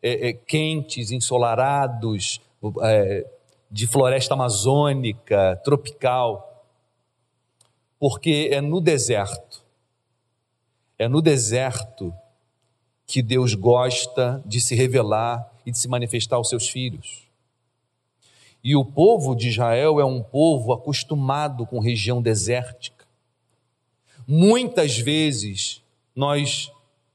é, 0.00 0.28
é, 0.28 0.32
quentes, 0.32 1.10
ensolarados, 1.10 2.40
é, 2.82 3.26
de 3.68 3.86
floresta 3.88 4.34
amazônica, 4.34 5.60
tropical, 5.64 6.64
porque 7.98 8.50
é 8.52 8.60
no 8.60 8.80
deserto, 8.80 9.64
é 10.98 11.08
no 11.08 11.20
deserto 11.20 12.12
que 13.06 13.22
Deus 13.22 13.54
gosta 13.54 14.42
de 14.44 14.60
se 14.60 14.74
revelar 14.74 15.46
e 15.64 15.70
de 15.70 15.78
se 15.78 15.88
manifestar 15.88 16.36
aos 16.36 16.48
seus 16.48 16.68
filhos. 16.68 17.26
E 18.62 18.74
o 18.74 18.84
povo 18.84 19.34
de 19.34 19.48
Israel 19.48 20.00
é 20.00 20.04
um 20.04 20.22
povo 20.22 20.72
acostumado 20.72 21.64
com 21.66 21.78
região 21.78 22.20
desértica. 22.20 23.06
Muitas 24.26 24.98
vezes 24.98 25.82
nós 26.14 26.70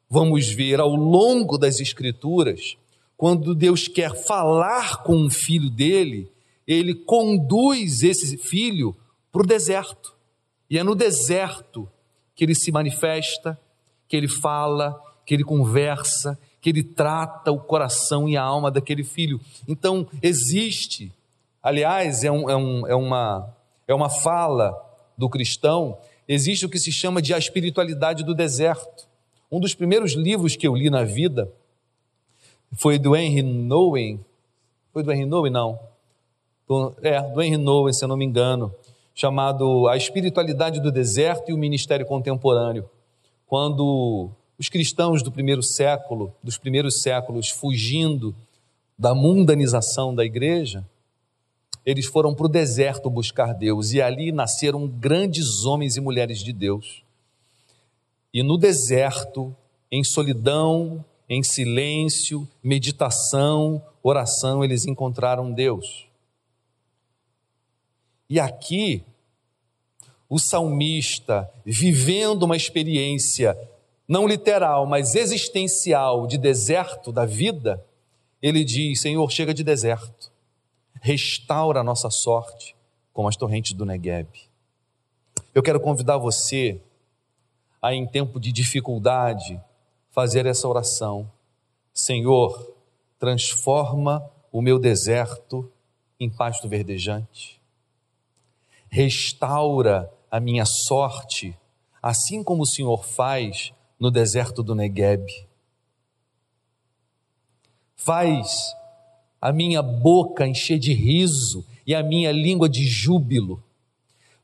vamos 0.09 0.47
ver 0.47 0.79
ao 0.79 0.95
longo 0.95 1.57
das 1.57 1.79
Escrituras 1.79 2.77
quando 3.21 3.53
Deus 3.53 3.87
quer 3.87 4.15
falar 4.15 5.03
com 5.03 5.15
um 5.15 5.29
filho 5.29 5.69
dele, 5.69 6.31
ele 6.65 6.95
conduz 6.95 8.01
esse 8.01 8.35
filho 8.35 8.95
para 9.31 9.43
o 9.43 9.45
deserto. 9.45 10.15
E 10.67 10.79
é 10.79 10.83
no 10.83 10.95
deserto 10.95 11.87
que 12.33 12.43
ele 12.43 12.55
se 12.55 12.71
manifesta, 12.71 13.59
que 14.11 14.17
ele 14.17 14.27
fala, 14.27 15.01
que 15.25 15.33
ele 15.33 15.43
conversa, 15.45 16.37
que 16.59 16.69
ele 16.69 16.83
trata 16.83 17.49
o 17.49 17.57
coração 17.57 18.27
e 18.27 18.35
a 18.35 18.43
alma 18.43 18.69
daquele 18.69 19.05
filho. 19.05 19.39
Então, 19.65 20.05
existe, 20.21 21.13
aliás, 21.63 22.21
é, 22.21 22.29
um, 22.29 22.49
é, 22.49 22.57
um, 22.57 22.87
é, 22.87 22.93
uma, 22.93 23.55
é 23.87 23.93
uma 23.95 24.09
fala 24.09 24.75
do 25.17 25.29
cristão, 25.29 25.97
existe 26.27 26.65
o 26.65 26.69
que 26.69 26.77
se 26.77 26.91
chama 26.91 27.21
de 27.21 27.33
a 27.33 27.37
espiritualidade 27.37 28.25
do 28.25 28.35
deserto. 28.35 29.07
Um 29.49 29.61
dos 29.61 29.73
primeiros 29.73 30.11
livros 30.11 30.57
que 30.57 30.67
eu 30.67 30.75
li 30.75 30.89
na 30.89 31.05
vida 31.05 31.49
foi 32.73 32.99
do 32.99 33.15
Henry 33.15 33.43
Nouwen. 33.43 34.19
Foi 34.91 35.03
do 35.03 35.13
Henry 35.13 35.25
Nouwen, 35.25 35.53
não. 35.53 35.79
Do, 36.67 36.93
é, 37.01 37.21
do 37.21 37.41
Henry 37.41 37.55
Nouwen, 37.55 37.93
se 37.93 38.03
eu 38.03 38.09
não 38.09 38.17
me 38.17 38.25
engano, 38.25 38.75
chamado 39.15 39.87
A 39.87 39.95
Espiritualidade 39.95 40.81
do 40.81 40.91
Deserto 40.91 41.49
e 41.49 41.53
o 41.53 41.57
Ministério 41.57 42.05
Contemporâneo. 42.05 42.89
Quando 43.51 44.29
os 44.57 44.69
cristãos 44.69 45.21
do 45.21 45.29
primeiro 45.29 45.61
século, 45.61 46.33
dos 46.41 46.57
primeiros 46.57 47.01
séculos, 47.01 47.49
fugindo 47.49 48.33
da 48.97 49.13
mundanização 49.13 50.15
da 50.15 50.23
igreja, 50.23 50.87
eles 51.85 52.05
foram 52.05 52.33
para 52.33 52.45
o 52.45 52.49
deserto 52.49 53.09
buscar 53.09 53.51
Deus 53.53 53.91
e 53.91 54.01
ali 54.01 54.31
nasceram 54.31 54.87
grandes 54.87 55.65
homens 55.65 55.97
e 55.97 55.99
mulheres 55.99 56.39
de 56.39 56.53
Deus. 56.53 57.03
E 58.33 58.41
no 58.41 58.57
deserto, 58.57 59.53
em 59.91 60.01
solidão, 60.01 61.03
em 61.27 61.43
silêncio, 61.43 62.47
meditação, 62.63 63.83
oração, 64.01 64.63
eles 64.63 64.85
encontraram 64.85 65.51
Deus. 65.51 66.05
E 68.29 68.39
aqui, 68.39 69.03
o 70.31 70.39
salmista, 70.39 71.51
vivendo 71.65 72.43
uma 72.43 72.55
experiência 72.55 73.53
não 74.07 74.25
literal, 74.25 74.85
mas 74.85 75.13
existencial 75.13 76.25
de 76.25 76.37
deserto 76.37 77.11
da 77.11 77.25
vida, 77.25 77.85
ele 78.41 78.63
diz: 78.63 79.01
Senhor, 79.01 79.29
chega 79.29 79.53
de 79.53 79.61
deserto, 79.61 80.31
restaura 81.01 81.81
a 81.81 81.83
nossa 81.83 82.09
sorte 82.09 82.77
como 83.11 83.27
as 83.27 83.35
torrentes 83.35 83.73
do 83.73 83.85
Negueb. 83.85 84.29
Eu 85.53 85.61
quero 85.61 85.81
convidar 85.81 86.17
você 86.17 86.79
a, 87.81 87.93
em 87.93 88.07
tempo 88.07 88.39
de 88.39 88.53
dificuldade, 88.53 89.61
fazer 90.11 90.45
essa 90.45 90.65
oração: 90.65 91.29
Senhor, 91.93 92.73
transforma 93.19 94.25
o 94.49 94.61
meu 94.61 94.79
deserto 94.79 95.69
em 96.17 96.29
pasto 96.29 96.69
verdejante. 96.69 97.59
Restaura 98.87 100.09
a 100.31 100.39
minha 100.39 100.65
sorte, 100.65 101.55
assim 102.01 102.41
como 102.41 102.63
o 102.63 102.65
Senhor 102.65 103.03
faz 103.03 103.73
no 103.99 104.09
deserto 104.09 104.63
do 104.63 104.73
Negueb. 104.73 105.27
Faz 107.97 108.73
a 109.41 109.51
minha 109.51 109.81
boca 109.81 110.47
encher 110.47 110.79
de 110.79 110.93
riso 110.93 111.65
e 111.85 111.93
a 111.93 112.01
minha 112.01 112.31
língua 112.31 112.69
de 112.69 112.85
júbilo. 112.85 113.61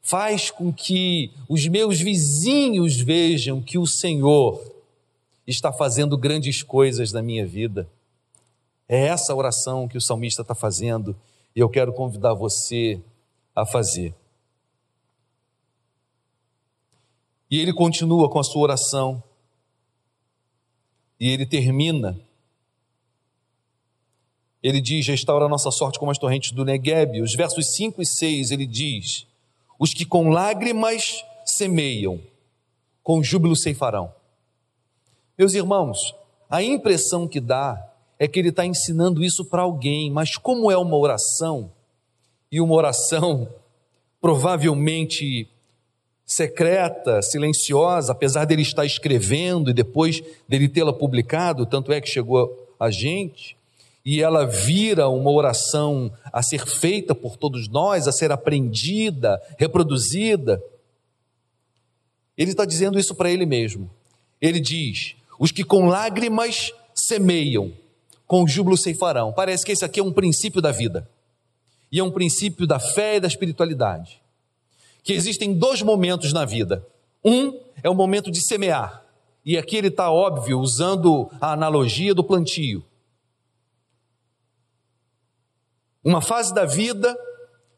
Faz 0.02 0.52
com 0.52 0.72
que 0.74 1.32
os 1.48 1.66
meus 1.68 2.00
vizinhos 2.00 3.00
vejam 3.00 3.62
que 3.62 3.78
o 3.78 3.88
Senhor 3.88 4.62
está 5.46 5.72
fazendo 5.72 6.18
grandes 6.18 6.62
coisas 6.62 7.14
na 7.14 7.22
minha 7.22 7.46
vida. 7.46 7.90
É 8.90 9.08
essa 9.08 9.34
oração 9.34 9.88
que 9.88 9.98
o 9.98 10.02
salmista 10.02 10.42
está 10.42 10.54
fazendo 10.54 11.16
e 11.56 11.60
eu 11.60 11.70
quero 11.70 11.94
convidar 11.94 12.34
você 12.34 13.02
a 13.56 13.66
fazer. 13.66 14.14
E 17.50 17.60
ele 17.60 17.74
continua 17.74 18.30
com 18.30 18.40
a 18.40 18.44
sua 18.44 18.62
oração. 18.62 19.24
E 21.20 21.30
ele 21.30 21.46
termina. 21.46 22.20
Ele 24.62 24.82
diz: 24.82 25.08
restaura 25.08 25.46
a 25.46 25.50
nossa 25.50 25.72
sorte 25.72 25.98
como 25.98 26.12
as 26.12 26.18
torrentes 26.18 26.52
do 26.52 26.66
Negueb. 26.66 27.22
Os 27.22 27.34
versos 27.34 27.76
5 27.76 28.02
e 28.02 28.06
6 28.06 28.52
ele 28.52 28.66
diz: 28.66 29.26
Os 29.80 29.94
que 29.94 30.06
com 30.06 30.30
lágrimas 30.30 31.24
semeiam, 31.46 32.20
com 33.02 33.24
júbilo 33.24 33.56
ceifarão. 33.56 34.14
Meus 35.38 35.54
irmãos, 35.54 36.14
a 36.50 36.62
impressão 36.62 37.28
que 37.28 37.40
dá 37.40 37.94
é 38.20 38.28
que 38.28 38.40
ele 38.40 38.50
está 38.50 38.66
ensinando 38.66 39.24
isso 39.24 39.46
para 39.46 39.62
alguém, 39.62 40.12
mas 40.12 40.36
como 40.36 40.72
é 40.72 40.78
uma 40.78 40.98
oração, 40.98 41.72
e 42.52 42.60
uma 42.60 42.74
oração 42.74 43.48
provavelmente 44.20 45.48
secreta, 46.28 47.22
silenciosa, 47.22 48.12
apesar 48.12 48.44
dele 48.44 48.62
estar 48.62 48.86
escrevendo 48.86 49.70
e 49.70 49.74
depois 49.74 50.22
dele 50.48 50.68
tê-la 50.68 50.92
publicado, 50.92 51.66
tanto 51.66 51.94
é 51.94 52.02
que 52.02 52.10
chegou 52.10 52.76
a 52.78 52.92
gente, 52.92 53.56
e 54.06 54.22
ela 54.22 54.46
vira 54.46 55.08
uma 55.08 55.32
oração 55.32 56.12
a 56.32 56.44
ser 56.44 56.66
feita 56.66 57.16
por 57.16 57.38
todos 57.38 57.70
nós, 57.70 58.08
a 58.08 58.12
ser 58.12 58.32
aprendida, 58.32 59.42
reproduzida. 59.58 60.62
Ele 62.38 62.52
está 62.52 62.66
dizendo 62.66 63.00
isso 63.00 63.16
para 63.16 63.32
ele 63.32 63.46
mesmo. 63.46 63.90
Ele 64.42 64.60
diz: 64.60 65.16
os 65.40 65.52
que 65.52 65.64
com 65.64 65.88
lágrimas 65.88 66.72
semeiam, 66.94 67.74
com 68.26 68.48
júbilo 68.48 68.78
ceifarão. 68.78 69.34
Parece 69.34 69.66
que 69.66 69.72
esse 69.72 69.84
aqui 69.84 70.00
é 70.00 70.04
um 70.04 70.14
princípio 70.14 70.62
da 70.62 70.72
vida. 70.72 71.10
E 71.92 72.00
é 72.00 72.04
um 72.04 72.12
princípio 72.12 72.68
da 72.68 72.80
fé 72.80 73.16
e 73.16 73.20
da 73.20 73.28
espiritualidade. 73.28 74.22
Que 75.08 75.14
existem 75.14 75.54
dois 75.58 75.82
momentos 75.82 76.34
na 76.34 76.44
vida. 76.44 76.86
Um 77.24 77.58
é 77.82 77.90
o 77.90 77.96
momento 77.96 78.30
de 78.30 78.46
semear. 78.46 79.04
E 79.46 79.58
aqui 79.58 79.78
ele 79.78 79.88
está 79.88 80.12
óbvio, 80.12 80.60
usando 80.60 81.32
a 81.40 81.54
analogia 81.54 82.14
do 82.14 82.24
plantio. 82.24 82.84
Uma 86.04 86.22
fase 86.22 86.54
da 86.54 86.66
vida 86.66 87.18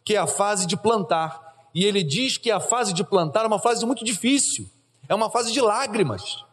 que 0.04 0.16
é 0.16 0.18
a 0.18 0.26
fase 0.26 0.66
de 0.66 0.76
plantar. 0.76 1.70
E 1.76 1.86
ele 1.86 2.02
diz 2.02 2.38
que 2.38 2.50
a 2.50 2.60
fase 2.60 2.92
de 2.94 3.04
plantar 3.04 3.44
é 3.44 3.48
uma 3.48 3.60
fase 3.60 3.86
muito 3.86 4.04
difícil. 4.04 4.68
É 5.08 5.14
uma 5.14 5.30
fase 5.30 5.52
de 5.54 5.62
lágrimas 5.62 6.44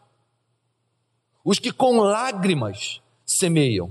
os 1.47 1.59
que 1.59 1.71
com 1.71 1.99
lágrimas 2.01 3.01
semeiam. 3.25 3.89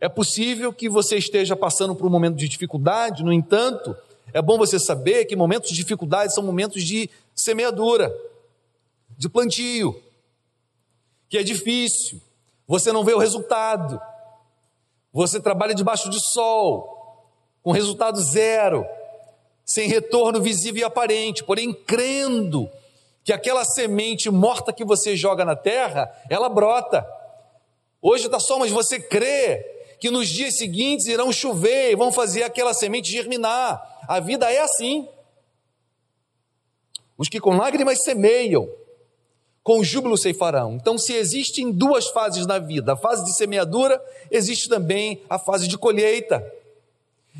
É 0.00 0.08
possível 0.08 0.72
que 0.72 0.88
você 0.88 1.16
esteja 1.16 1.54
passando 1.54 1.94
por 1.94 2.04
um 2.08 2.10
momento 2.10 2.34
de 2.34 2.48
dificuldade, 2.48 3.22
no 3.22 3.32
entanto, 3.32 3.96
é 4.32 4.42
bom 4.42 4.58
você 4.58 4.78
saber 4.78 5.24
que 5.24 5.36
momentos 5.36 5.70
de 5.70 5.76
dificuldade 5.76 6.34
são 6.34 6.42
momentos 6.42 6.82
de 6.84 7.10
semeadura, 7.34 8.14
de 9.16 9.28
plantio, 9.28 10.00
que 11.28 11.38
é 11.38 11.42
difícil, 11.42 12.20
você 12.66 12.92
não 12.92 13.04
vê 13.04 13.14
o 13.14 13.18
resultado, 13.18 14.00
você 15.12 15.40
trabalha 15.40 15.74
debaixo 15.74 16.10
de 16.10 16.20
sol, 16.32 17.26
com 17.62 17.72
resultado 17.72 18.20
zero, 18.20 18.86
sem 19.64 19.88
retorno 19.88 20.40
visível 20.40 20.80
e 20.80 20.84
aparente, 20.84 21.44
porém 21.44 21.72
crendo 21.72 22.70
que 23.24 23.32
aquela 23.32 23.64
semente 23.64 24.30
morta 24.30 24.72
que 24.72 24.84
você 24.84 25.14
joga 25.14 25.44
na 25.44 25.54
terra, 25.54 26.10
ela 26.30 26.48
brota. 26.48 27.06
Hoje 28.00 28.26
está 28.26 28.40
só, 28.40 28.58
mas 28.58 28.70
você 28.70 28.98
crê 28.98 29.62
que 30.00 30.10
nos 30.10 30.28
dias 30.28 30.56
seguintes 30.56 31.06
irão 31.06 31.32
chover 31.32 31.90
e 31.90 31.96
vão 31.96 32.10
fazer 32.10 32.42
aquela 32.42 32.72
semente 32.72 33.10
germinar. 33.10 33.97
A 34.08 34.20
vida 34.20 34.50
é 34.50 34.60
assim. 34.60 35.06
Os 37.18 37.28
que 37.28 37.38
com 37.38 37.56
lágrimas 37.56 37.98
semeiam, 38.02 38.66
com 39.62 39.84
júbilo 39.84 40.16
ceifarão. 40.16 40.76
Então, 40.76 40.96
se 40.96 41.12
existem 41.12 41.70
duas 41.70 42.08
fases 42.08 42.46
na 42.46 42.58
vida, 42.58 42.94
a 42.94 42.96
fase 42.96 43.22
de 43.22 43.36
semeadura, 43.36 44.02
existe 44.30 44.66
também 44.66 45.20
a 45.28 45.38
fase 45.38 45.68
de 45.68 45.76
colheita. 45.76 46.42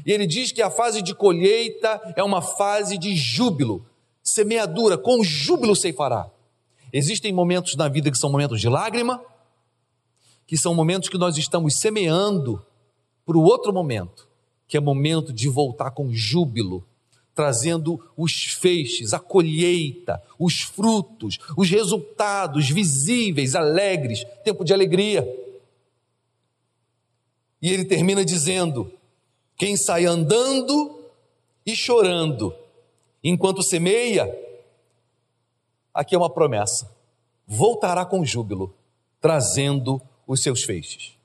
E 0.04 0.12
ele 0.12 0.26
diz 0.26 0.52
que 0.52 0.60
a 0.60 0.70
fase 0.70 1.00
de 1.00 1.14
colheita 1.14 2.12
é 2.14 2.22
uma 2.22 2.42
fase 2.42 2.98
de 2.98 3.16
júbilo 3.16 3.82
semeadura, 4.22 4.98
com 4.98 5.24
júbilo 5.24 5.74
ceifará. 5.74 6.30
Existem 6.92 7.32
momentos 7.32 7.74
na 7.76 7.88
vida 7.88 8.10
que 8.10 8.18
são 8.18 8.30
momentos 8.30 8.60
de 8.60 8.68
lágrima, 8.68 9.24
que 10.46 10.58
são 10.58 10.74
momentos 10.74 11.08
que 11.08 11.16
nós 11.16 11.38
estamos 11.38 11.78
semeando 11.80 12.62
para 13.24 13.38
o 13.38 13.42
outro 13.42 13.72
momento, 13.72 14.27
que 14.68 14.76
é 14.76 14.80
momento 14.80 15.32
de 15.32 15.48
voltar 15.48 15.90
com 15.92 16.12
júbilo, 16.12 16.86
trazendo 17.34 18.04
os 18.14 18.44
feixes, 18.44 19.14
a 19.14 19.18
colheita, 19.18 20.22
os 20.38 20.60
frutos, 20.60 21.38
os 21.56 21.70
resultados 21.70 22.68
visíveis, 22.68 23.54
alegres, 23.54 24.24
tempo 24.44 24.64
de 24.64 24.74
alegria. 24.74 25.26
E 27.62 27.72
ele 27.72 27.86
termina 27.86 28.24
dizendo: 28.24 28.92
quem 29.56 29.74
sai 29.76 30.04
andando 30.04 31.00
e 31.64 31.74
chorando, 31.74 32.54
enquanto 33.24 33.62
semeia, 33.62 34.28
aqui 35.94 36.14
é 36.14 36.18
uma 36.18 36.30
promessa: 36.30 36.94
voltará 37.46 38.04
com 38.04 38.24
júbilo, 38.24 38.74
trazendo 39.18 40.00
os 40.26 40.42
seus 40.42 40.62
feixes. 40.62 41.16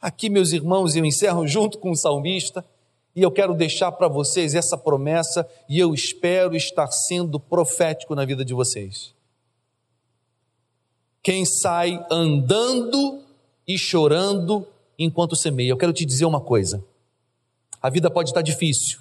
Aqui, 0.00 0.28
meus 0.28 0.52
irmãos, 0.52 0.94
eu 0.94 1.04
encerro 1.04 1.46
junto 1.46 1.78
com 1.78 1.90
o 1.90 1.96
salmista 1.96 2.64
e 3.14 3.22
eu 3.22 3.30
quero 3.30 3.54
deixar 3.54 3.92
para 3.92 4.08
vocês 4.08 4.54
essa 4.54 4.76
promessa 4.76 5.48
e 5.68 5.78
eu 5.78 5.92
espero 5.92 6.56
estar 6.56 6.86
sendo 6.88 7.38
profético 7.38 8.14
na 8.14 8.24
vida 8.24 8.44
de 8.44 8.54
vocês. 8.54 9.14
Quem 11.22 11.44
sai 11.44 12.04
andando 12.10 13.22
e 13.66 13.78
chorando 13.78 14.66
enquanto 14.98 15.36
semeia. 15.36 15.70
Eu 15.70 15.76
quero 15.76 15.92
te 15.92 16.04
dizer 16.04 16.24
uma 16.24 16.40
coisa. 16.40 16.82
A 17.80 17.90
vida 17.90 18.10
pode 18.10 18.30
estar 18.30 18.42
difícil. 18.42 19.00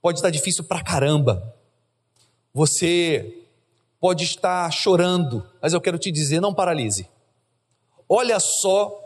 Pode 0.00 0.18
estar 0.18 0.30
difícil 0.30 0.64
pra 0.64 0.82
caramba. 0.82 1.54
Você 2.52 3.38
pode 4.00 4.24
estar 4.24 4.70
chorando, 4.70 5.46
mas 5.60 5.72
eu 5.72 5.80
quero 5.80 5.98
te 5.98 6.10
dizer, 6.10 6.40
não 6.40 6.52
paralise. 6.52 7.08
Olha 8.08 8.38
só 8.38 9.01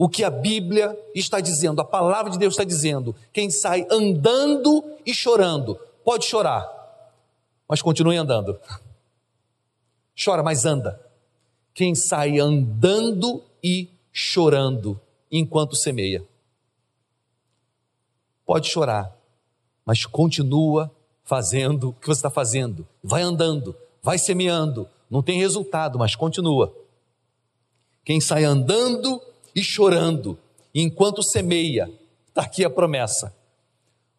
o 0.00 0.08
que 0.08 0.24
a 0.24 0.30
Bíblia 0.30 0.98
está 1.14 1.40
dizendo, 1.40 1.78
a 1.78 1.84
palavra 1.84 2.32
de 2.32 2.38
Deus 2.38 2.54
está 2.54 2.64
dizendo. 2.64 3.14
Quem 3.34 3.50
sai 3.50 3.86
andando 3.90 4.82
e 5.04 5.12
chorando, 5.12 5.78
pode 6.02 6.24
chorar, 6.24 6.66
mas 7.68 7.82
continue 7.82 8.16
andando. 8.16 8.58
Chora, 10.24 10.42
mas 10.42 10.64
anda. 10.64 10.98
Quem 11.74 11.94
sai 11.94 12.38
andando 12.38 13.44
e 13.62 13.90
chorando 14.10 14.98
enquanto 15.30 15.76
semeia. 15.76 16.24
Pode 18.46 18.70
chorar, 18.70 19.14
mas 19.84 20.06
continua 20.06 20.90
fazendo 21.24 21.90
o 21.90 21.92
que 21.92 22.06
você 22.06 22.20
está 22.20 22.30
fazendo. 22.30 22.88
Vai 23.04 23.20
andando, 23.20 23.76
vai 24.02 24.16
semeando. 24.16 24.88
Não 25.10 25.22
tem 25.22 25.38
resultado, 25.38 25.98
mas 25.98 26.16
continua. 26.16 26.74
Quem 28.02 28.18
sai 28.18 28.44
andando 28.44 29.20
e 29.54 29.62
chorando 29.62 30.38
enquanto 30.74 31.22
semeia, 31.22 31.90
está 32.28 32.42
aqui 32.42 32.64
a 32.64 32.70
promessa: 32.70 33.34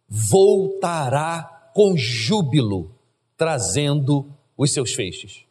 voltará 0.08 1.72
com 1.74 1.96
júbilo, 1.96 2.94
trazendo 3.38 4.26
os 4.58 4.74
seus 4.74 4.94
feixes. 4.94 5.46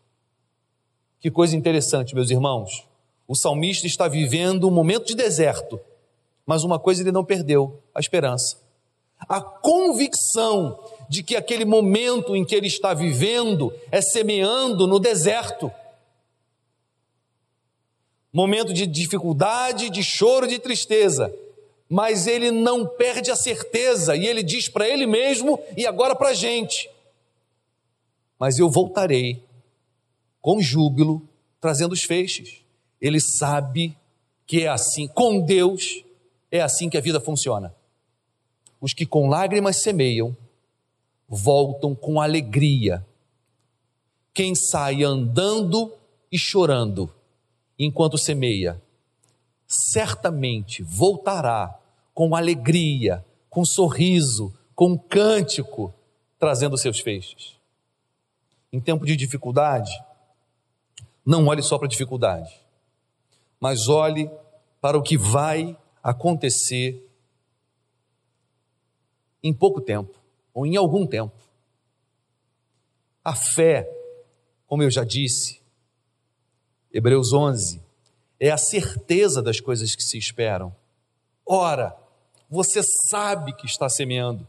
Que 1.18 1.30
coisa 1.30 1.56
interessante, 1.56 2.14
meus 2.14 2.30
irmãos. 2.30 2.86
O 3.26 3.36
salmista 3.36 3.86
está 3.86 4.08
vivendo 4.08 4.66
um 4.66 4.70
momento 4.70 5.06
de 5.06 5.14
deserto, 5.14 5.78
mas 6.44 6.64
uma 6.64 6.78
coisa 6.78 7.02
ele 7.02 7.12
não 7.12 7.24
perdeu: 7.24 7.80
a 7.94 8.00
esperança. 8.00 8.58
A 9.28 9.40
convicção 9.40 10.78
de 11.08 11.22
que 11.22 11.36
aquele 11.36 11.66
momento 11.66 12.34
em 12.34 12.44
que 12.44 12.54
ele 12.54 12.68
está 12.68 12.94
vivendo 12.94 13.72
é 13.90 14.00
semeando 14.00 14.86
no 14.86 14.98
deserto. 14.98 15.70
Momento 18.32 18.72
de 18.72 18.86
dificuldade, 18.86 19.90
de 19.90 20.02
choro, 20.02 20.46
de 20.46 20.58
tristeza. 20.58 21.34
Mas 21.88 22.28
ele 22.28 22.52
não 22.52 22.86
perde 22.86 23.30
a 23.30 23.36
certeza 23.36 24.14
e 24.14 24.24
ele 24.24 24.42
diz 24.42 24.68
para 24.68 24.88
ele 24.88 25.06
mesmo 25.06 25.60
e 25.76 25.84
agora 25.84 26.14
para 26.14 26.28
a 26.28 26.34
gente: 26.34 26.88
Mas 28.38 28.58
eu 28.58 28.70
voltarei 28.70 29.42
com 30.40 30.60
júbilo, 30.60 31.20
trazendo 31.60 31.92
os 31.92 32.04
feixes. 32.04 32.58
Ele 33.00 33.20
sabe 33.20 33.96
que 34.46 34.62
é 34.62 34.68
assim, 34.68 35.08
com 35.08 35.40
Deus, 35.40 36.04
é 36.50 36.60
assim 36.60 36.88
que 36.88 36.96
a 36.96 37.00
vida 37.00 37.20
funciona. 37.20 37.74
Os 38.80 38.94
que 38.94 39.04
com 39.04 39.28
lágrimas 39.28 39.76
semeiam, 39.76 40.36
voltam 41.28 41.94
com 41.94 42.20
alegria. 42.20 43.04
Quem 44.32 44.54
sai 44.54 45.02
andando 45.02 45.92
e 46.30 46.38
chorando 46.38 47.12
enquanto 47.86 48.18
semeia, 48.18 48.80
certamente 49.66 50.82
voltará 50.82 51.78
com 52.14 52.34
alegria, 52.34 53.24
com 53.48 53.64
sorriso, 53.64 54.52
com 54.74 54.98
cântico, 54.98 55.92
trazendo 56.38 56.76
seus 56.76 57.00
feixes. 57.00 57.56
Em 58.72 58.80
tempo 58.80 59.04
de 59.04 59.16
dificuldade, 59.16 59.90
não 61.24 61.46
olhe 61.46 61.62
só 61.62 61.76
para 61.76 61.86
a 61.86 61.90
dificuldade 61.90 62.60
mas 63.60 63.88
olhe 63.88 64.30
para 64.80 64.96
o 64.96 65.02
que 65.02 65.18
vai 65.18 65.76
acontecer 66.02 67.06
em 69.42 69.52
pouco 69.52 69.82
tempo, 69.82 70.18
ou 70.54 70.66
em 70.66 70.76
algum 70.76 71.06
tempo. 71.06 71.34
A 73.22 73.34
fé, 73.34 73.88
como 74.66 74.82
eu 74.82 74.90
já 74.90 75.04
disse, 75.04 75.59
Hebreus 76.92 77.32
11, 77.32 77.80
é 78.38 78.50
a 78.50 78.58
certeza 78.58 79.42
das 79.42 79.60
coisas 79.60 79.94
que 79.94 80.02
se 80.02 80.18
esperam. 80.18 80.74
Ora, 81.46 81.96
você 82.48 82.80
sabe 83.10 83.52
que 83.52 83.66
está 83.66 83.88
semeando, 83.88 84.46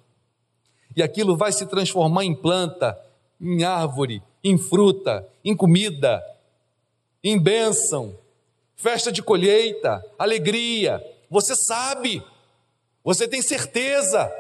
e 0.96 1.04
aquilo 1.04 1.38
vai 1.38 1.52
se 1.52 1.66
transformar 1.66 2.26
em 2.26 2.36
planta, 2.36 3.00
em 3.40 3.64
árvore, 3.64 4.22
em 4.44 4.58
fruta, 4.58 5.28
em 5.44 5.56
comida, 5.56 6.22
em 7.24 7.40
bênção, 7.40 8.18
festa 8.76 9.12
de 9.12 9.22
colheita, 9.22 10.04
alegria. 10.18 11.02
Você 11.30 11.56
sabe, 11.56 12.24
você 13.04 13.28
tem 13.28 13.42
certeza. 13.42 14.32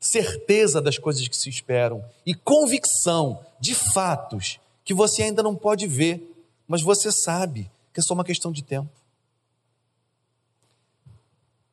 Certeza 0.00 0.80
das 0.80 0.98
coisas 0.98 1.28
que 1.28 1.36
se 1.36 1.48
esperam 1.48 2.02
e 2.24 2.34
convicção 2.34 3.44
de 3.60 3.74
fatos 3.74 4.58
que 4.84 4.94
você 4.94 5.22
ainda 5.22 5.42
não 5.42 5.54
pode 5.54 5.86
ver, 5.86 6.34
mas 6.66 6.82
você 6.82 7.12
sabe 7.12 7.70
que 7.92 8.00
é 8.00 8.02
só 8.02 8.14
uma 8.14 8.24
questão 8.24 8.50
de 8.50 8.64
tempo. 8.64 8.90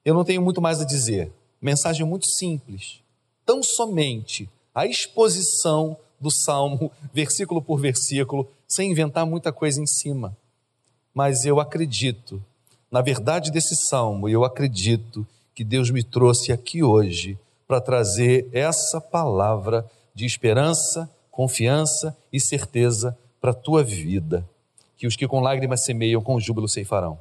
Eu 0.03 0.13
não 0.13 0.25
tenho 0.25 0.41
muito 0.41 0.61
mais 0.61 0.81
a 0.81 0.85
dizer. 0.85 1.31
Mensagem 1.61 2.05
muito 2.05 2.27
simples. 2.27 3.01
Tão 3.45 3.63
somente 3.63 4.49
a 4.75 4.85
exposição 4.85 5.97
do 6.19 6.29
salmo, 6.29 6.91
versículo 7.13 7.61
por 7.61 7.79
versículo, 7.79 8.47
sem 8.67 8.91
inventar 8.91 9.25
muita 9.25 9.51
coisa 9.51 9.81
em 9.81 9.87
cima. 9.87 10.35
Mas 11.13 11.45
eu 11.45 11.59
acredito 11.59 12.43
na 12.91 13.01
verdade 13.01 13.51
desse 13.51 13.75
salmo, 13.75 14.29
e 14.29 14.33
eu 14.33 14.43
acredito 14.43 15.27
que 15.53 15.63
Deus 15.63 15.89
me 15.89 16.03
trouxe 16.03 16.51
aqui 16.51 16.83
hoje 16.83 17.37
para 17.67 17.81
trazer 17.81 18.49
essa 18.53 19.01
palavra 19.01 19.85
de 20.13 20.25
esperança, 20.25 21.09
confiança 21.29 22.17
e 22.31 22.39
certeza 22.39 23.17
para 23.41 23.51
a 23.51 23.53
tua 23.53 23.83
vida. 23.83 24.47
Que 24.95 25.05
os 25.05 25.15
que 25.15 25.27
com 25.27 25.41
lágrimas 25.41 25.83
semeiam, 25.83 26.21
com 26.21 26.39
júbilo 26.39 26.67
ceifarão. 26.67 27.19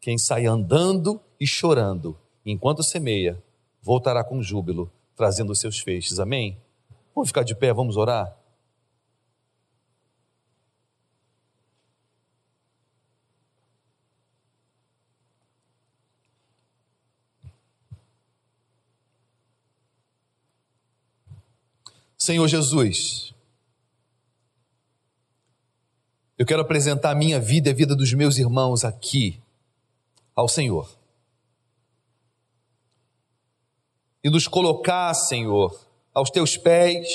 Quem 0.00 0.16
sai 0.16 0.46
andando 0.46 1.20
e 1.38 1.46
chorando, 1.46 2.16
enquanto 2.46 2.82
semeia, 2.82 3.42
voltará 3.82 4.24
com 4.24 4.42
júbilo, 4.42 4.90
trazendo 5.14 5.52
os 5.52 5.60
seus 5.60 5.78
feixes. 5.78 6.18
Amém? 6.18 6.56
Vamos 7.14 7.28
ficar 7.28 7.42
de 7.42 7.54
pé, 7.54 7.72
vamos 7.72 7.96
orar? 7.96 8.39
Senhor 22.22 22.46
Jesus, 22.46 23.32
eu 26.36 26.44
quero 26.44 26.60
apresentar 26.60 27.12
a 27.12 27.14
minha 27.14 27.40
vida 27.40 27.70
e 27.70 27.72
a 27.72 27.74
vida 27.74 27.96
dos 27.96 28.12
meus 28.12 28.36
irmãos 28.36 28.84
aqui 28.84 29.40
ao 30.36 30.46
Senhor. 30.46 30.86
E 34.22 34.28
nos 34.28 34.46
colocar, 34.46 35.14
Senhor, 35.14 35.74
aos 36.12 36.28
teus 36.28 36.58
pés, 36.58 37.08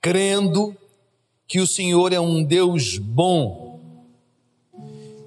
crendo 0.00 0.76
que 1.46 1.60
o 1.60 1.66
Senhor 1.66 2.12
é 2.12 2.18
um 2.18 2.42
Deus 2.42 2.98
bom, 2.98 3.80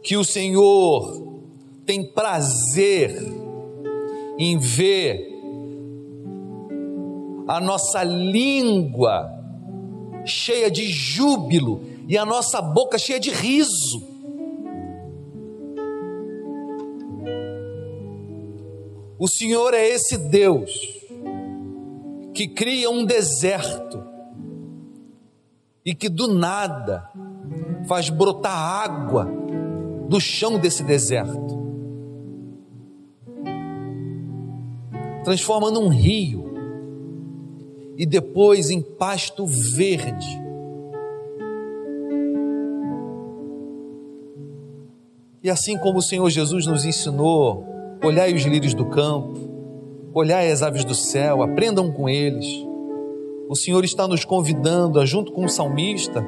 que 0.04 0.18
o 0.18 0.26
Senhor 0.26 1.46
tem 1.86 2.12
prazer 2.12 3.16
em 4.38 4.58
ver 4.58 5.38
a 7.50 7.60
nossa 7.60 8.04
língua 8.04 9.28
cheia 10.24 10.70
de 10.70 10.86
júbilo 10.88 11.82
e 12.08 12.16
a 12.16 12.24
nossa 12.24 12.62
boca 12.62 13.00
cheia 13.00 13.20
de 13.20 13.32
riso. 13.32 14.08
O 19.18 19.28
Senhor 19.28 19.74
é 19.74 19.84
esse 19.84 20.16
Deus 20.16 20.72
que 22.36 22.48
cria 22.48 22.88
um 22.88 23.04
deserto 23.04 24.04
e 25.84 25.96
que 25.96 26.08
do 26.08 26.28
nada 26.28 27.10
faz 27.88 28.12
brotar 28.12 28.56
água 28.56 29.28
do 30.08 30.22
chão 30.22 30.60
desse 30.60 30.84
deserto, 30.84 31.58
transforma 35.24 35.72
num 35.72 35.90
rio 35.90 36.49
e 38.00 38.06
depois 38.06 38.70
em 38.70 38.82
pasto 38.82 39.46
verde. 39.46 40.42
E 45.44 45.50
assim 45.50 45.78
como 45.78 46.00
o 46.00 46.02
Senhor 46.02 46.30
Jesus 46.30 46.66
nos 46.66 46.86
ensinou, 46.86 47.66
olhai 48.02 48.34
os 48.34 48.44
lírios 48.44 48.74
do 48.74 48.86
campo, 48.86 49.38
olhai 50.14 50.50
as 50.50 50.64
aves 50.64 50.86
do 50.86 50.96
céu, 50.96 51.44
aprendam 51.44 51.92
com 51.92 52.08
eles. 52.08 52.48
O 53.50 53.56
Senhor 53.56 53.84
está 53.84 54.08
nos 54.08 54.24
convidando, 54.24 54.98
a, 54.98 55.06
junto 55.06 55.34
com 55.34 55.44
o 55.44 55.50
salmista, 55.50 56.26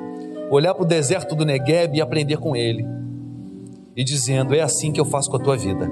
olhar 0.49 0.73
para 0.73 0.83
o 0.83 0.87
deserto 0.87 1.35
do 1.35 1.45
Negueb 1.45 1.95
e 1.95 2.01
aprender 2.01 2.35
com 2.35 2.53
ele. 2.53 2.85
E 3.95 4.03
dizendo: 4.03 4.53
É 4.53 4.59
assim 4.59 4.91
que 4.91 4.99
eu 4.99 5.05
faço 5.05 5.29
com 5.29 5.37
a 5.37 5.41
tua 5.41 5.55
vida. 5.55 5.89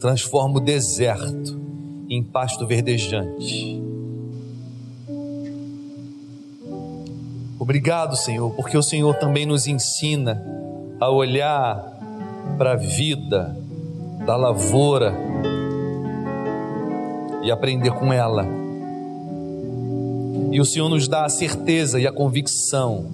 Transformo 0.00 0.56
o 0.56 0.60
deserto 0.60 1.60
em 2.08 2.22
pasto 2.22 2.66
verdejante. 2.66 3.83
Obrigado, 7.64 8.14
Senhor, 8.14 8.50
porque 8.50 8.76
o 8.76 8.82
Senhor 8.82 9.14
também 9.14 9.46
nos 9.46 9.66
ensina 9.66 10.38
a 11.00 11.08
olhar 11.08 11.82
para 12.58 12.72
a 12.72 12.76
vida 12.76 13.56
da 14.26 14.36
lavoura 14.36 15.16
e 17.42 17.50
aprender 17.50 17.90
com 17.92 18.12
ela. 18.12 18.46
E 20.52 20.60
o 20.60 20.64
Senhor 20.66 20.90
nos 20.90 21.08
dá 21.08 21.24
a 21.24 21.30
certeza 21.30 21.98
e 21.98 22.06
a 22.06 22.12
convicção 22.12 23.06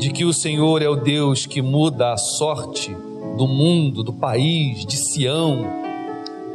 de 0.00 0.10
que 0.10 0.24
o 0.24 0.32
Senhor 0.32 0.82
é 0.82 0.88
o 0.88 0.96
Deus 0.96 1.46
que 1.46 1.62
muda 1.62 2.12
a 2.12 2.16
sorte 2.16 2.92
do 3.36 3.46
mundo, 3.46 4.02
do 4.02 4.12
país, 4.12 4.84
de 4.84 4.96
Sião, 4.96 5.64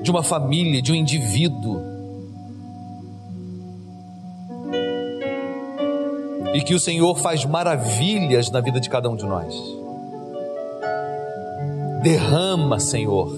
de 0.01 0.11
uma 0.11 0.21
família, 0.21 0.81
de 0.81 0.91
um 0.91 0.95
indivíduo. 0.95 1.92
E 6.53 6.61
que 6.61 6.73
o 6.73 6.79
Senhor 6.79 7.15
faz 7.17 7.45
maravilhas 7.45 8.51
na 8.51 8.61
vida 8.61 8.79
de 8.79 8.89
cada 8.89 9.09
um 9.09 9.15
de 9.15 9.25
nós. 9.25 9.53
Derrama, 12.01 12.79
Senhor, 12.79 13.33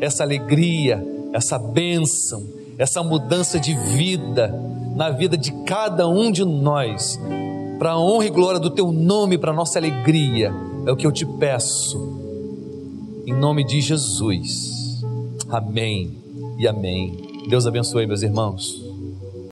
essa 0.00 0.22
alegria, 0.22 1.02
essa 1.32 1.58
bênção, 1.58 2.42
essa 2.76 3.02
mudança 3.02 3.58
de 3.58 3.74
vida 3.74 4.52
na 4.94 5.10
vida 5.10 5.36
de 5.36 5.50
cada 5.64 6.08
um 6.08 6.30
de 6.30 6.44
nós, 6.44 7.18
para 7.78 7.92
a 7.92 8.00
honra 8.00 8.26
e 8.26 8.30
glória 8.30 8.60
do 8.60 8.70
Teu 8.70 8.92
nome, 8.92 9.36
para 9.36 9.50
a 9.50 9.54
nossa 9.54 9.78
alegria, 9.78 10.52
é 10.86 10.92
o 10.92 10.96
que 10.96 11.06
eu 11.06 11.12
te 11.12 11.26
peço, 11.26 11.98
em 13.26 13.32
nome 13.32 13.64
de 13.64 13.80
Jesus. 13.80 15.02
Amém 15.48 16.16
e 16.58 16.68
amém. 16.68 17.44
Deus 17.48 17.66
abençoe, 17.66 18.06
meus 18.06 18.22
irmãos. 18.22 18.83